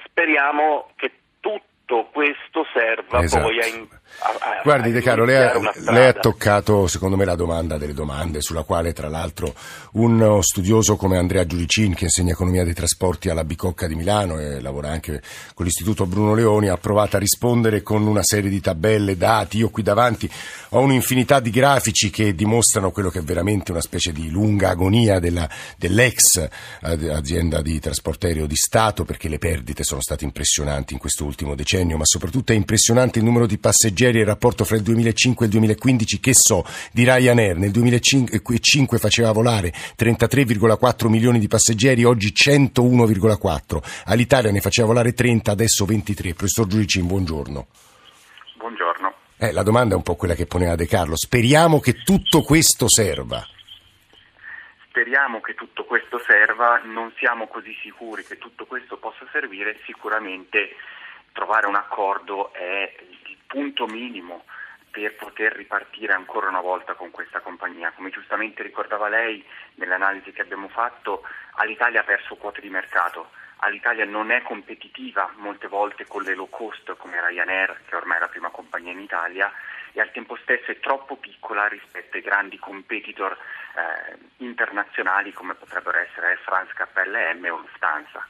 speriamo 0.06 0.92
che 0.96 1.12
tutto 1.88 2.10
questo 2.12 2.66
serva 2.74 3.24
esatto. 3.24 3.44
poi 3.44 3.60
a, 3.60 3.66
a, 3.66 4.58
a 4.58 4.62
Guardi 4.62 4.92
De 4.92 5.02
Caro, 5.02 5.24
lei, 5.24 5.50
lei, 5.86 6.08
ha 6.08 6.14
toccato 6.14 6.86
secondo 6.88 7.16
me 7.16 7.24
la 7.24 7.36
domanda 7.36 7.78
delle 7.78 7.94
domande 7.94 8.42
sulla 8.42 8.64
quale 8.64 8.92
tra 8.92 9.08
l'altro 9.08 9.54
un 9.94 10.40
studioso 10.42 10.98
come 10.98 11.18
Andrea 11.18 11.46
Giuricin 11.46 11.94
che 11.94 12.06
insegna 12.06 12.34
economia 12.34 12.66
dei 12.66 12.74
trasporti 12.74 13.30
alla 13.30 13.46
Bicocca 13.46 13.88
di 13.88 13.96
Milano 13.96 14.38
e 14.38 14.60
lavora 14.60 14.90
anche 14.90 15.22
con 15.54 15.66
l'istituto 15.66 16.06
Bruno 16.06 16.36
Leoni 16.36 16.68
ha 16.68 16.78
provato 16.78 17.16
a 17.16 17.20
rispondere 17.20 17.82
con 17.82 18.06
una 18.06 18.24
serie 18.24 18.50
di 18.50 18.60
tabelle, 18.60 19.16
dati, 19.16 19.58
io 19.58 19.70
qui 19.70 19.82
davanti 19.82 20.30
ho 20.70 20.80
un'infinità 20.80 21.40
di 21.40 21.52
grafici 21.52 22.10
che 22.10 22.36
dimostrano 22.36 22.92
quello 22.92 23.10
che 23.10 23.20
è 23.20 23.24
veramente 23.24 23.72
una 23.72 23.82
specie 23.82 24.12
di 24.12 24.30
lunga 24.30 24.70
agonia 24.70 25.20
della, 25.20 25.50
dell'ex 25.78 26.48
azienda 26.82 27.62
di 27.62 27.80
trasporto 27.80 28.28
aereo 28.28 28.46
di 28.46 28.56
Stato 28.58 29.06
perché 29.06 29.30
le 29.30 29.38
perdite 29.38 29.84
sono 29.84 30.02
state 30.02 30.26
impressionanti 30.26 30.92
in 30.94 31.00
questo 31.00 31.24
ultimo 31.24 31.56
decennio 31.56 31.76
decennio, 31.78 31.98
ma 31.98 32.06
soprattutto 32.06 32.52
è 32.52 32.56
impressionante 32.56 33.20
il 33.20 33.26
numero 33.26 33.46
di 33.46 33.58
passeggeri 33.58 34.18
e 34.18 34.22
il 34.22 34.28
rapporto 34.28 34.64
fra 34.66 34.76
il 34.76 34.84
2005 34.84 35.46
e 35.46 35.48
il 35.48 35.54
2015, 35.54 36.20
che 36.20 36.34
so, 36.34 36.64
di 36.92 37.04
Ryanair. 37.04 37.58
Nel 37.58 37.72
2005 37.72 38.98
faceva 38.98 39.32
volare 39.32 39.70
33,4 39.70 41.08
milioni 41.08 41.40
di 41.40 41.48
passeggeri, 41.48 42.04
oggi 42.04 42.30
101,4. 42.30 44.04
All'Italia 44.06 44.52
ne 44.52 44.62
faceva 44.62 44.88
volare 44.88 45.14
30, 45.14 45.52
adesso 45.52 45.86
23. 45.86 46.34
Professor 46.34 46.68
Giudicin, 46.68 47.06
buongiorno. 47.06 47.68
Buongiorno. 48.58 49.14
Eh, 49.38 49.52
la 49.52 49.64
domanda 49.64 49.94
è 49.94 49.98
un 49.98 50.04
po' 50.04 50.16
quella 50.16 50.34
che 50.34 50.46
poneva 50.46 50.76
De 50.76 50.88
Carlo. 50.88 51.16
Speriamo 51.16 51.80
che 51.80 52.02
tutto 52.04 52.42
questo 52.42 52.90
serva 52.90 53.46
speriamo 54.98 55.42
che 55.42 55.54
tutto 55.54 55.86
questo 55.86 56.18
serva, 56.26 56.82
non 56.84 57.14
siamo 57.18 57.46
così 57.46 57.72
sicuri 57.84 58.24
che 58.24 58.40
tutto 58.40 58.66
questo 58.66 58.98
possa 58.98 59.28
servire, 59.32 59.78
sicuramente 59.86 60.76
trovare 61.38 61.68
un 61.68 61.76
accordo 61.76 62.52
è 62.52 62.96
il 63.28 63.38
punto 63.46 63.86
minimo 63.86 64.46
per 64.90 65.16
poter 65.16 65.54
ripartire 65.54 66.14
ancora 66.14 66.48
una 66.48 66.62
volta 66.62 66.96
con 66.96 67.12
questa 67.12 67.42
compagnia. 67.42 67.92
Come 67.92 68.10
giustamente 68.10 68.64
ricordava 68.64 69.08
lei 69.08 69.46
nell'analisi 69.76 70.32
che 70.32 70.42
abbiamo 70.42 70.68
fatto, 70.68 71.22
Alitalia 71.58 72.02
ha 72.02 72.04
perso 72.04 72.38
quote 72.38 72.60
di 72.60 72.70
mercato. 72.70 73.30
Alitalia 73.58 74.06
non 74.06 74.32
è 74.32 74.42
competitiva 74.42 75.32
molte 75.36 75.68
volte 75.68 76.08
con 76.08 76.24
le 76.24 76.34
low 76.34 76.50
cost 76.50 76.96
come 76.98 77.22
Ryanair, 77.22 77.82
che 77.86 77.96
ormai 77.96 78.18
è 78.18 78.22
la 78.22 78.30
prima 78.30 78.50
compagnia 78.50 78.92
in 78.92 79.00
Italia, 79.00 79.54
e 79.94 80.02
al 80.02 80.12
tempo 80.12 80.36
stesso 80.38 80.72
è 80.72 80.80
troppo 80.80 81.18
piccola 81.18 81.68
rispetto 81.68 82.18
ai 82.18 82.24
grandi 82.24 82.58
competitor 82.58 83.32
eh, 83.34 84.18
internazionali 84.38 85.34
come 85.34 85.54
potrebbero 85.54 86.00
essere 86.00 86.30
Air 86.30 86.40
France, 86.40 86.74
KLM 86.74 87.46
o 87.52 87.58
Lufthansa. 87.58 88.28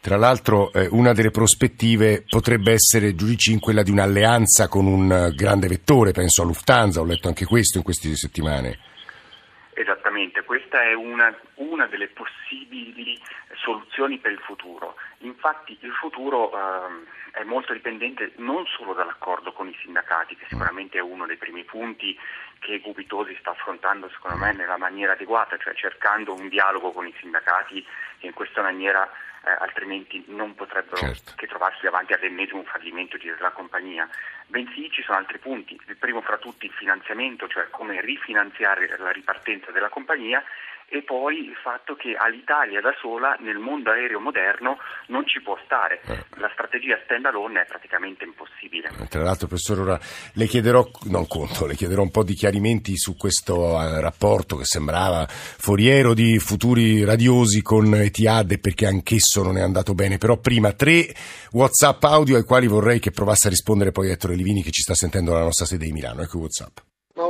Tra 0.00 0.16
l'altro 0.16 0.72
eh, 0.72 0.88
una 0.90 1.12
delle 1.12 1.30
prospettive 1.30 2.24
potrebbe 2.28 2.72
essere, 2.72 3.14
Giudicin, 3.14 3.58
quella 3.60 3.82
di 3.82 3.90
un'alleanza 3.90 4.68
con 4.68 4.86
un 4.86 5.32
grande 5.34 5.68
vettore, 5.68 6.12
penso 6.12 6.42
a 6.42 6.44
Lufthansa, 6.44 7.00
ho 7.00 7.04
letto 7.04 7.28
anche 7.28 7.44
questo 7.44 7.78
in 7.78 7.84
queste 7.84 8.14
settimane. 8.14 8.78
Esattamente, 9.74 10.42
questa 10.44 10.82
è 10.82 10.94
una, 10.94 11.34
una 11.56 11.86
delle 11.86 12.08
possibili 12.08 13.20
soluzioni 13.54 14.18
per 14.18 14.32
il 14.32 14.38
futuro. 14.38 14.94
Infatti 15.18 15.76
il 15.80 15.92
futuro 15.92 16.50
eh, 16.52 17.40
è 17.40 17.44
molto 17.44 17.72
dipendente 17.72 18.32
non 18.36 18.64
solo 18.66 18.94
dall'accordo 18.94 19.52
con 19.52 19.68
i 19.68 19.76
sindacati, 19.82 20.36
che 20.36 20.46
sicuramente 20.48 20.98
è 20.98 21.02
uno 21.02 21.26
dei 21.26 21.36
primi 21.36 21.64
punti 21.64 22.16
che 22.60 22.80
Gubitosi 22.80 23.36
sta 23.38 23.50
affrontando 23.50 24.08
secondo 24.08 24.38
me 24.38 24.52
nella 24.52 24.78
maniera 24.78 25.12
adeguata, 25.12 25.58
cioè 25.58 25.74
cercando 25.74 26.32
un 26.32 26.48
dialogo 26.48 26.92
con 26.92 27.06
i 27.06 27.14
sindacati 27.20 27.84
che 28.18 28.26
in 28.26 28.32
questa 28.32 28.62
maniera 28.62 29.10
eh, 29.46 29.56
altrimenti 29.60 30.24
non 30.26 30.54
potrebbero 30.56 30.96
certo. 30.96 31.32
che 31.36 31.46
trovarsi 31.46 31.82
davanti 31.82 32.12
all'ennesimo 32.12 32.64
fallimento 32.64 33.16
della 33.16 33.52
compagnia. 33.52 34.08
Bensì 34.48 34.90
ci 34.90 35.02
sono 35.02 35.18
altri 35.18 35.38
punti, 35.38 35.78
il 35.86 35.96
primo 35.96 36.20
fra 36.20 36.36
tutti 36.36 36.66
il 36.66 36.72
finanziamento, 36.72 37.46
cioè 37.46 37.70
come 37.70 38.00
rifinanziare 38.00 38.96
la 38.98 39.12
ripartenza 39.12 39.70
della 39.70 39.88
compagnia 39.88 40.42
e 40.88 41.02
poi 41.02 41.38
il 41.38 41.56
fatto 41.62 41.94
che 41.96 42.14
all'Italia 42.16 42.80
da 42.80 42.94
sola 43.00 43.36
nel 43.40 43.58
mondo 43.58 43.90
aereo 43.90 44.20
moderno 44.20 44.78
non 45.08 45.26
ci 45.26 45.42
può 45.42 45.58
stare. 45.64 46.00
Eh. 46.06 46.24
La 46.38 46.50
strategia 46.52 46.98
stand 47.04 47.26
alone 47.26 47.62
è 47.62 47.66
praticamente 47.66 48.24
impossibile. 48.24 48.90
Tra 49.08 49.22
l'altro, 49.22 49.48
professore, 49.48 49.80
ora 49.80 50.00
le 50.34 50.46
chiederò, 50.46 50.88
non 51.10 51.26
conto, 51.26 51.66
le 51.66 51.74
chiederò 51.74 52.02
un 52.02 52.10
po' 52.10 52.22
di 52.22 52.34
chiarimenti 52.34 52.96
su 52.96 53.16
questo 53.16 53.80
eh, 53.80 54.00
rapporto 54.00 54.56
che 54.56 54.64
sembrava 54.64 55.26
foriero 55.28 56.14
di 56.14 56.38
futuri 56.38 57.04
radiosi 57.04 57.62
con 57.62 57.92
Etihad 57.94 58.58
perché 58.60 58.86
anch'esso 58.86 59.42
non 59.42 59.58
è 59.58 59.62
andato 59.62 59.94
bene. 59.94 60.18
Però 60.18 60.36
prima 60.36 60.72
tre 60.72 61.12
WhatsApp 61.52 62.02
audio 62.04 62.36
ai 62.36 62.44
quali 62.44 62.66
vorrei 62.68 63.00
che 63.00 63.10
provasse 63.10 63.48
a 63.48 63.50
rispondere 63.50 63.90
poi 63.90 64.10
Ettore 64.10 64.34
Livini 64.34 64.62
che 64.62 64.70
ci 64.70 64.82
sta 64.82 64.94
sentendo 64.94 65.32
alla 65.32 65.44
nostra 65.44 65.66
sede 65.66 65.84
di 65.84 65.92
Milano. 65.92 66.22
Ecco 66.22 66.38
WhatsApp. 66.38 66.78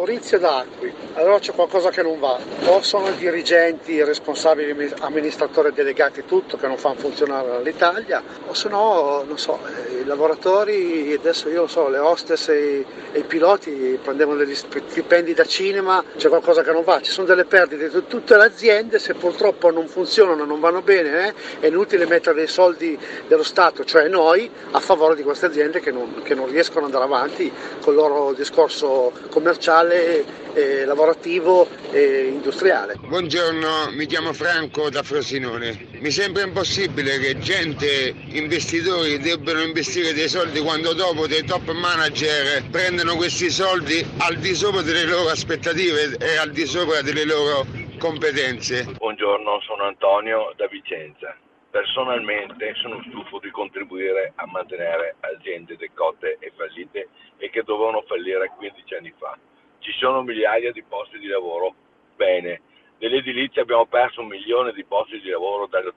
Maurizio 0.07 0.38
D'Acqui, 0.38 0.95
allora 1.14 1.40
c'è 1.40 1.53
qualcosa 1.53 1.90
che 1.90 2.01
non 2.01 2.21
va, 2.21 2.38
o 2.66 2.81
sono 2.81 3.09
i 3.09 3.16
dirigenti, 3.16 3.90
i 3.90 4.05
responsabili 4.05 4.95
amministratori 5.01 5.73
delegati 5.73 6.25
tutto 6.25 6.57
che 6.57 6.69
non 6.69 6.77
fanno 6.77 6.95
funzionare 6.95 7.61
l'Italia, 7.64 8.23
o 8.47 8.55
se 8.55 8.69
no, 8.69 9.25
non 9.27 9.37
so, 9.37 9.59
eh, 9.66 10.03
i 10.03 10.05
lavoratori, 10.05 11.12
adesso 11.12 11.49
io 11.49 11.62
lo 11.62 11.66
so, 11.66 11.88
le 11.88 11.99
hostess 11.99 12.49
e, 12.51 12.85
i 13.14 13.23
piloti 13.25 13.99
prendevano 14.01 14.38
degli 14.38 14.55
stipendi 14.55 15.35
da 15.35 15.45
cinema, 15.45 16.05
c'è 16.16 16.29
qualcosa 16.29 16.62
che 16.62 16.71
non 16.71 16.85
va, 16.85 17.01
ci 17.01 17.11
sono 17.11 17.27
delle 17.27 17.45
perdite 17.45 17.90
di 17.90 18.07
tutte 18.07 18.37
le 18.37 18.45
aziende, 18.45 19.01
se 19.01 19.14
purtroppo 19.14 19.73
non 19.73 19.88
funzionano, 19.88 20.45
non 20.45 20.61
vanno 20.61 20.83
bene, 20.83 21.27
eh, 21.27 21.35
è 21.59 21.66
inutile 21.66 22.07
mettere 22.07 22.37
dei 22.37 22.47
soldi 22.47 22.97
dello 23.27 23.42
Stato, 23.42 23.85
cioè 23.85 24.07
noi, 24.07 24.49
a 24.71 24.79
favore 24.79 25.16
di 25.16 25.25
queste 25.25 25.47
aziende 25.47 25.81
che 25.81 25.90
non, 25.90 26.23
che 26.23 26.37
non 26.37 26.47
riescono 26.47 26.87
ad 26.87 26.95
andare 26.95 27.12
avanti 27.12 27.53
con 27.81 27.92
il 27.92 27.99
loro 27.99 28.33
discorso 28.35 29.11
commerciale 29.31 29.95
sociale, 29.96 30.24
eh, 30.54 30.85
lavorativo 30.85 31.68
e 31.90 32.28
industriale. 32.28 32.96
Buongiorno, 33.00 33.90
mi 33.90 34.06
chiamo 34.06 34.32
Franco 34.32 34.90
da 34.90 35.02
Frosinone. 35.02 35.88
Mi 36.00 36.11
sembra 36.11 36.42
impossibile 36.42 37.18
che 37.18 37.38
gente, 37.38 38.14
investitori 38.28 39.18
debbano 39.18 39.62
investire 39.62 40.12
dei 40.12 40.28
soldi 40.28 40.61
quando 40.61 40.92
dopo 40.92 41.26
dei 41.26 41.44
top 41.44 41.72
manager 41.72 42.64
prendono 42.70 43.16
questi 43.16 43.50
soldi 43.50 44.04
al 44.18 44.37
di 44.37 44.54
sopra 44.54 44.82
delle 44.82 45.04
loro 45.04 45.30
aspettative 45.30 46.16
e 46.18 46.37
al 46.37 46.50
di 46.50 46.66
sopra 46.66 47.00
delle 47.02 47.24
loro 47.24 47.64
competenze. 47.98 48.85
Buongiorno, 48.96 49.61
sono 49.61 49.85
Antonio 49.85 50.52
da 50.56 50.66
Vicenza. 50.68 51.37
Personalmente 51.70 52.72
sono 52.80 53.02
stufo 53.09 53.38
di 53.38 53.50
contribuire 53.50 54.32
a 54.37 54.46
mantenere 54.46 55.16
aziende 55.20 55.76
decotte 55.76 56.38
e 56.38 56.50
fallite 56.56 57.09
e 57.37 57.50
che 57.50 57.62
dovevano 57.64 58.02
fallire 58.06 58.50
15 58.56 58.94
anni 58.94 59.12
fa 59.18 59.37
ci 59.80 59.92
sono 59.92 60.22
migliaia 60.22 60.72
di 60.72 60.82
posti 60.82 61.18
di 61.18 61.26
lavoro, 61.26 61.74
bene. 62.16 62.60
Nell'edilizia 62.98 63.62
abbiamo 63.62 63.86
perso 63.86 64.22
un 64.22 64.28
milione 64.28 64.72
di 64.72 64.84
posti 64.84 65.20
di 65.20 65.28
lavoro 65.28 65.66
dal 65.66 65.92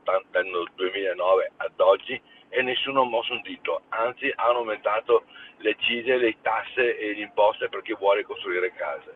2009 0.76 1.52
ad 1.58 1.80
oggi 1.80 2.22
e 2.50 2.62
nessuno 2.62 3.02
ha 3.02 3.06
mosso 3.06 3.34
un 3.34 3.42
dito, 3.42 3.84
anzi 3.90 4.32
hanno 4.36 4.60
aumentato 4.60 5.24
le 5.58 5.72
accise, 5.72 6.18
le 6.18 6.36
tasse 6.42 6.98
e 6.98 7.14
le 7.14 7.22
imposte 7.22 7.70
per 7.70 7.82
chi 7.84 7.96
vuole 7.98 8.24
costruire 8.24 8.74
case. 8.74 9.14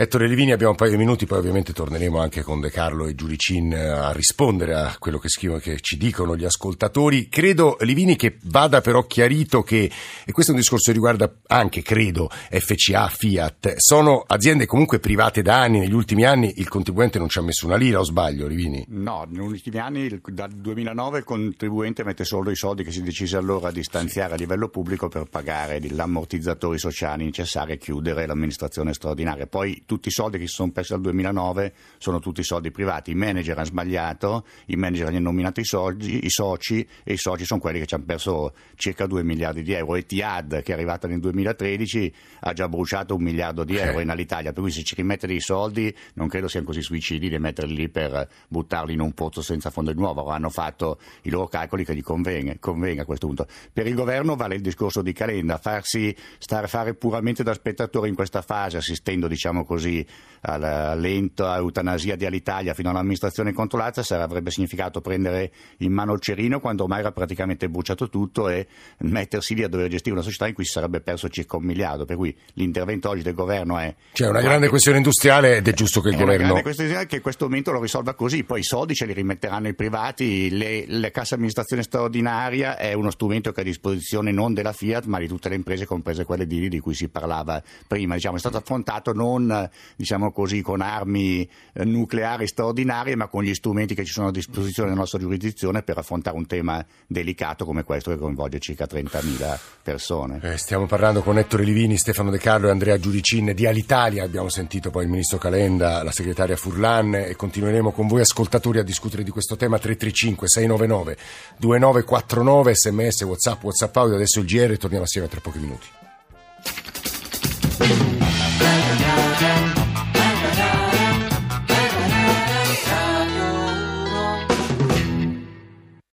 Ettore 0.00 0.28
Livini, 0.28 0.52
abbiamo 0.52 0.70
un 0.70 0.76
paio 0.76 0.92
di 0.92 0.96
minuti, 0.96 1.26
poi 1.26 1.38
ovviamente 1.38 1.72
torneremo 1.72 2.20
anche 2.20 2.42
con 2.42 2.60
De 2.60 2.70
Carlo 2.70 3.08
e 3.08 3.16
Giuricin 3.16 3.72
eh, 3.72 3.88
a 3.88 4.12
rispondere 4.12 4.74
a 4.74 4.94
quello 4.96 5.18
che 5.18 5.28
scrivono, 5.28 5.58
che 5.58 5.80
ci 5.80 5.96
dicono 5.96 6.36
gli 6.36 6.44
ascoltatori. 6.44 7.28
Credo, 7.28 7.76
Livini, 7.80 8.14
che 8.14 8.38
vada 8.44 8.80
però 8.80 9.08
chiarito 9.08 9.64
che, 9.64 9.90
e 10.24 10.30
questo 10.30 10.52
è 10.52 10.54
un 10.54 10.60
discorso 10.60 10.92
che 10.92 10.92
riguarda 10.92 11.28
anche, 11.48 11.82
credo, 11.82 12.28
FCA, 12.30 13.08
Fiat, 13.08 13.74
sono 13.78 14.22
aziende 14.24 14.66
comunque 14.66 15.00
private 15.00 15.42
da 15.42 15.62
anni, 15.62 15.80
negli 15.80 15.94
ultimi 15.94 16.24
anni 16.24 16.52
il 16.58 16.68
contribuente 16.68 17.18
non 17.18 17.28
ci 17.28 17.40
ha 17.40 17.42
messo 17.42 17.66
una 17.66 17.74
lira, 17.74 17.98
o 17.98 18.04
sbaglio, 18.04 18.46
Livini? 18.46 18.84
No, 18.90 19.26
negli 19.28 19.40
ultimi 19.40 19.78
anni, 19.78 20.20
dal 20.26 20.52
2009, 20.52 21.18
il 21.18 21.24
contribuente 21.24 22.04
mette 22.04 22.22
solo 22.22 22.52
i 22.52 22.56
soldi 22.56 22.84
che 22.84 22.92
si 22.92 23.02
decise 23.02 23.36
allora 23.36 23.72
di 23.72 23.82
stanziare 23.82 24.34
a 24.34 24.36
livello 24.36 24.68
pubblico 24.68 25.08
per 25.08 25.24
pagare 25.24 25.80
gli 25.80 25.98
ammortizzatori 25.98 26.78
sociali 26.78 27.24
necessari 27.24 27.72
a 27.72 27.76
chiudere 27.76 28.26
l'amministrazione 28.26 28.94
straordinaria. 28.94 29.48
Poi 29.48 29.86
tutti 29.88 30.08
i 30.08 30.10
soldi 30.10 30.36
che 30.36 30.46
si 30.46 30.52
sono 30.52 30.70
persi 30.70 30.92
dal 30.92 31.00
2009 31.00 31.72
sono 31.96 32.20
tutti 32.20 32.42
soldi 32.42 32.70
privati. 32.70 33.12
I 33.12 33.14
manager 33.14 33.56
hanno 33.56 33.64
sbagliato, 33.64 34.44
i 34.66 34.76
manager 34.76 35.06
hanno 35.06 35.18
nominato 35.18 35.60
i, 35.60 35.64
soldi, 35.64 36.26
i 36.26 36.28
soci 36.28 36.86
e 37.02 37.14
i 37.14 37.16
soci 37.16 37.46
sono 37.46 37.58
quelli 37.58 37.78
che 37.78 37.86
ci 37.86 37.94
hanno 37.94 38.04
perso 38.04 38.52
circa 38.74 39.06
2 39.06 39.22
miliardi 39.24 39.62
di 39.62 39.72
euro. 39.72 39.96
Etihad, 39.96 40.62
che 40.62 40.72
è 40.72 40.74
arrivata 40.74 41.08
nel 41.08 41.20
2013, 41.20 42.14
ha 42.40 42.52
già 42.52 42.68
bruciato 42.68 43.14
un 43.14 43.22
miliardo 43.22 43.64
di 43.64 43.76
euro 43.76 44.00
in 44.00 44.10
Alitalia, 44.10 44.52
per 44.52 44.62
cui 44.62 44.70
se 44.70 44.82
ci 44.82 44.94
rimette 44.94 45.26
dei 45.26 45.40
soldi 45.40 45.92
non 46.14 46.28
credo 46.28 46.48
siano 46.48 46.66
così 46.66 46.82
suicidi 46.82 47.30
di 47.30 47.38
metterli 47.38 47.74
lì 47.74 47.88
per 47.88 48.28
buttarli 48.46 48.92
in 48.92 49.00
un 49.00 49.14
pozzo 49.14 49.40
senza 49.40 49.70
fondo 49.70 49.90
di 49.90 49.98
nuovo. 49.98 50.28
Hanno 50.28 50.50
fatto 50.50 50.98
i 51.22 51.30
loro 51.30 51.48
calcoli 51.48 51.86
che 51.86 51.94
gli 51.94 52.02
conviene, 52.02 52.58
conviene 52.58 53.00
a 53.00 53.04
questo 53.06 53.26
punto. 53.26 53.46
Per 53.72 53.86
il 53.86 53.94
governo 53.94 54.36
vale 54.36 54.56
il 54.56 54.60
discorso 54.60 55.00
di 55.00 55.14
Calenda, 55.14 55.56
farsi 55.56 56.14
stare, 56.36 56.68
fare 56.68 56.92
puramente 56.92 57.42
da 57.42 57.54
spettatore 57.54 58.08
in 58.08 58.14
questa 58.14 58.42
fase, 58.42 58.76
assistendo 58.76 59.28
diciamo 59.28 59.64
così 59.64 59.77
così 59.78 60.04
alla 60.40 60.94
lenta 60.94 61.56
eutanasia 61.56 62.16
di 62.16 62.24
Alitalia 62.24 62.74
fino 62.74 62.90
all'amministrazione 62.90 63.52
controllata 63.52 64.02
avrebbe 64.20 64.50
significato 64.50 65.00
prendere 65.00 65.50
in 65.78 65.92
mano 65.92 66.12
il 66.12 66.20
cerino 66.20 66.60
quando 66.60 66.84
ormai 66.84 67.00
era 67.00 67.12
praticamente 67.12 67.68
bruciato 67.68 68.08
tutto 68.08 68.48
e 68.48 68.66
mettersi 68.98 69.54
lì 69.54 69.62
a 69.62 69.68
dover 69.68 69.88
gestire 69.88 70.14
una 70.14 70.24
società 70.24 70.46
in 70.46 70.54
cui 70.54 70.64
si 70.64 70.72
sarebbe 70.72 71.00
perso 71.00 71.28
circa 71.28 71.56
un 71.56 71.64
miliardo. 71.64 72.04
Per 72.04 72.16
cui 72.16 72.36
l'intervento 72.54 73.08
oggi 73.08 73.22
del 73.22 73.34
governo 73.34 73.78
è. 73.78 73.94
C'è 74.12 74.28
una 74.28 74.40
grande 74.40 74.68
questione 74.68 74.98
industriale 74.98 75.56
ed 75.56 75.68
è 75.68 75.72
giusto 75.72 76.00
che 76.00 76.08
il 76.08 76.14
è 76.14 76.18
governo. 76.18 76.52
Una 76.52 76.60
grande 76.60 76.74
questione 76.74 77.06
che 77.06 77.20
questo 77.20 77.46
momento 77.46 77.72
lo 77.72 77.80
risolva 77.80 78.14
così. 78.14 78.44
Poi 78.44 78.60
i 78.60 78.64
soldi 78.64 78.94
ce 78.94 79.06
li 79.06 79.12
rimetteranno 79.12 79.68
i 79.68 79.74
privati. 79.74 80.50
Le, 80.50 80.84
le 80.86 81.10
cassa 81.10 81.34
amministrazione 81.34 81.82
straordinaria 81.82 82.76
è 82.76 82.92
uno 82.92 83.10
strumento 83.10 83.52
che 83.52 83.60
è 83.60 83.62
a 83.62 83.66
disposizione 83.66 84.30
non 84.32 84.54
della 84.54 84.72
Fiat 84.72 85.06
ma 85.06 85.18
di 85.18 85.28
tutte 85.28 85.48
le 85.48 85.56
imprese, 85.56 85.86
comprese 85.86 86.24
quelle 86.24 86.46
di, 86.46 86.68
di 86.68 86.80
cui 86.80 86.94
si 86.94 87.08
parlava 87.08 87.62
prima. 87.86 88.14
Diciamo, 88.14 88.36
è 88.36 88.40
stato 88.40 88.56
affrontato 88.56 89.12
non 89.12 89.57
diciamo 89.96 90.32
così, 90.32 90.60
con 90.60 90.80
armi 90.80 91.48
eh, 91.72 91.84
nucleari 91.84 92.46
straordinarie, 92.46 93.16
ma 93.16 93.28
con 93.28 93.42
gli 93.42 93.54
strumenti 93.54 93.94
che 93.94 94.04
ci 94.04 94.12
sono 94.12 94.28
a 94.28 94.32
disposizione 94.32 94.88
nella 94.88 95.00
nostra 95.00 95.18
giurisdizione 95.18 95.82
per 95.82 95.98
affrontare 95.98 96.36
un 96.36 96.46
tema 96.46 96.84
delicato 97.06 97.64
come 97.64 97.82
questo 97.84 98.10
che 98.10 98.18
coinvolge 98.18 98.58
circa 98.58 98.84
30.000 98.84 99.58
persone. 99.82 100.40
Eh, 100.42 100.58
stiamo 100.58 100.86
parlando 100.86 101.22
con 101.22 101.38
Ettore 101.38 101.64
Livini, 101.64 101.96
Stefano 101.96 102.30
De 102.30 102.38
Carlo 102.38 102.68
e 102.68 102.70
Andrea 102.70 102.98
Giuricin 102.98 103.52
di 103.54 103.66
Alitalia, 103.66 104.24
abbiamo 104.24 104.48
sentito 104.48 104.90
poi 104.90 105.04
il 105.04 105.10
ministro 105.10 105.38
Calenda, 105.38 106.02
la 106.02 106.12
segretaria 106.12 106.56
Furlan 106.56 107.14
e 107.14 107.36
continueremo 107.36 107.92
con 107.92 108.06
voi 108.06 108.20
ascoltatori 108.20 108.78
a 108.78 108.82
discutere 108.82 109.22
di 109.22 109.30
questo 109.30 109.56
tema 109.56 109.78
335 109.78 110.48
699 110.48 111.16
2949 111.58 112.74
sms, 112.74 113.22
whatsapp, 113.22 113.62
whatsapp 113.62 113.96
audio, 113.96 114.14
adesso 114.16 114.40
il 114.40 114.46
GR, 114.46 114.76
torniamo 114.76 115.04
assieme 115.04 115.28
tra 115.28 115.40
pochi 115.40 115.58
minuti. 115.58 115.86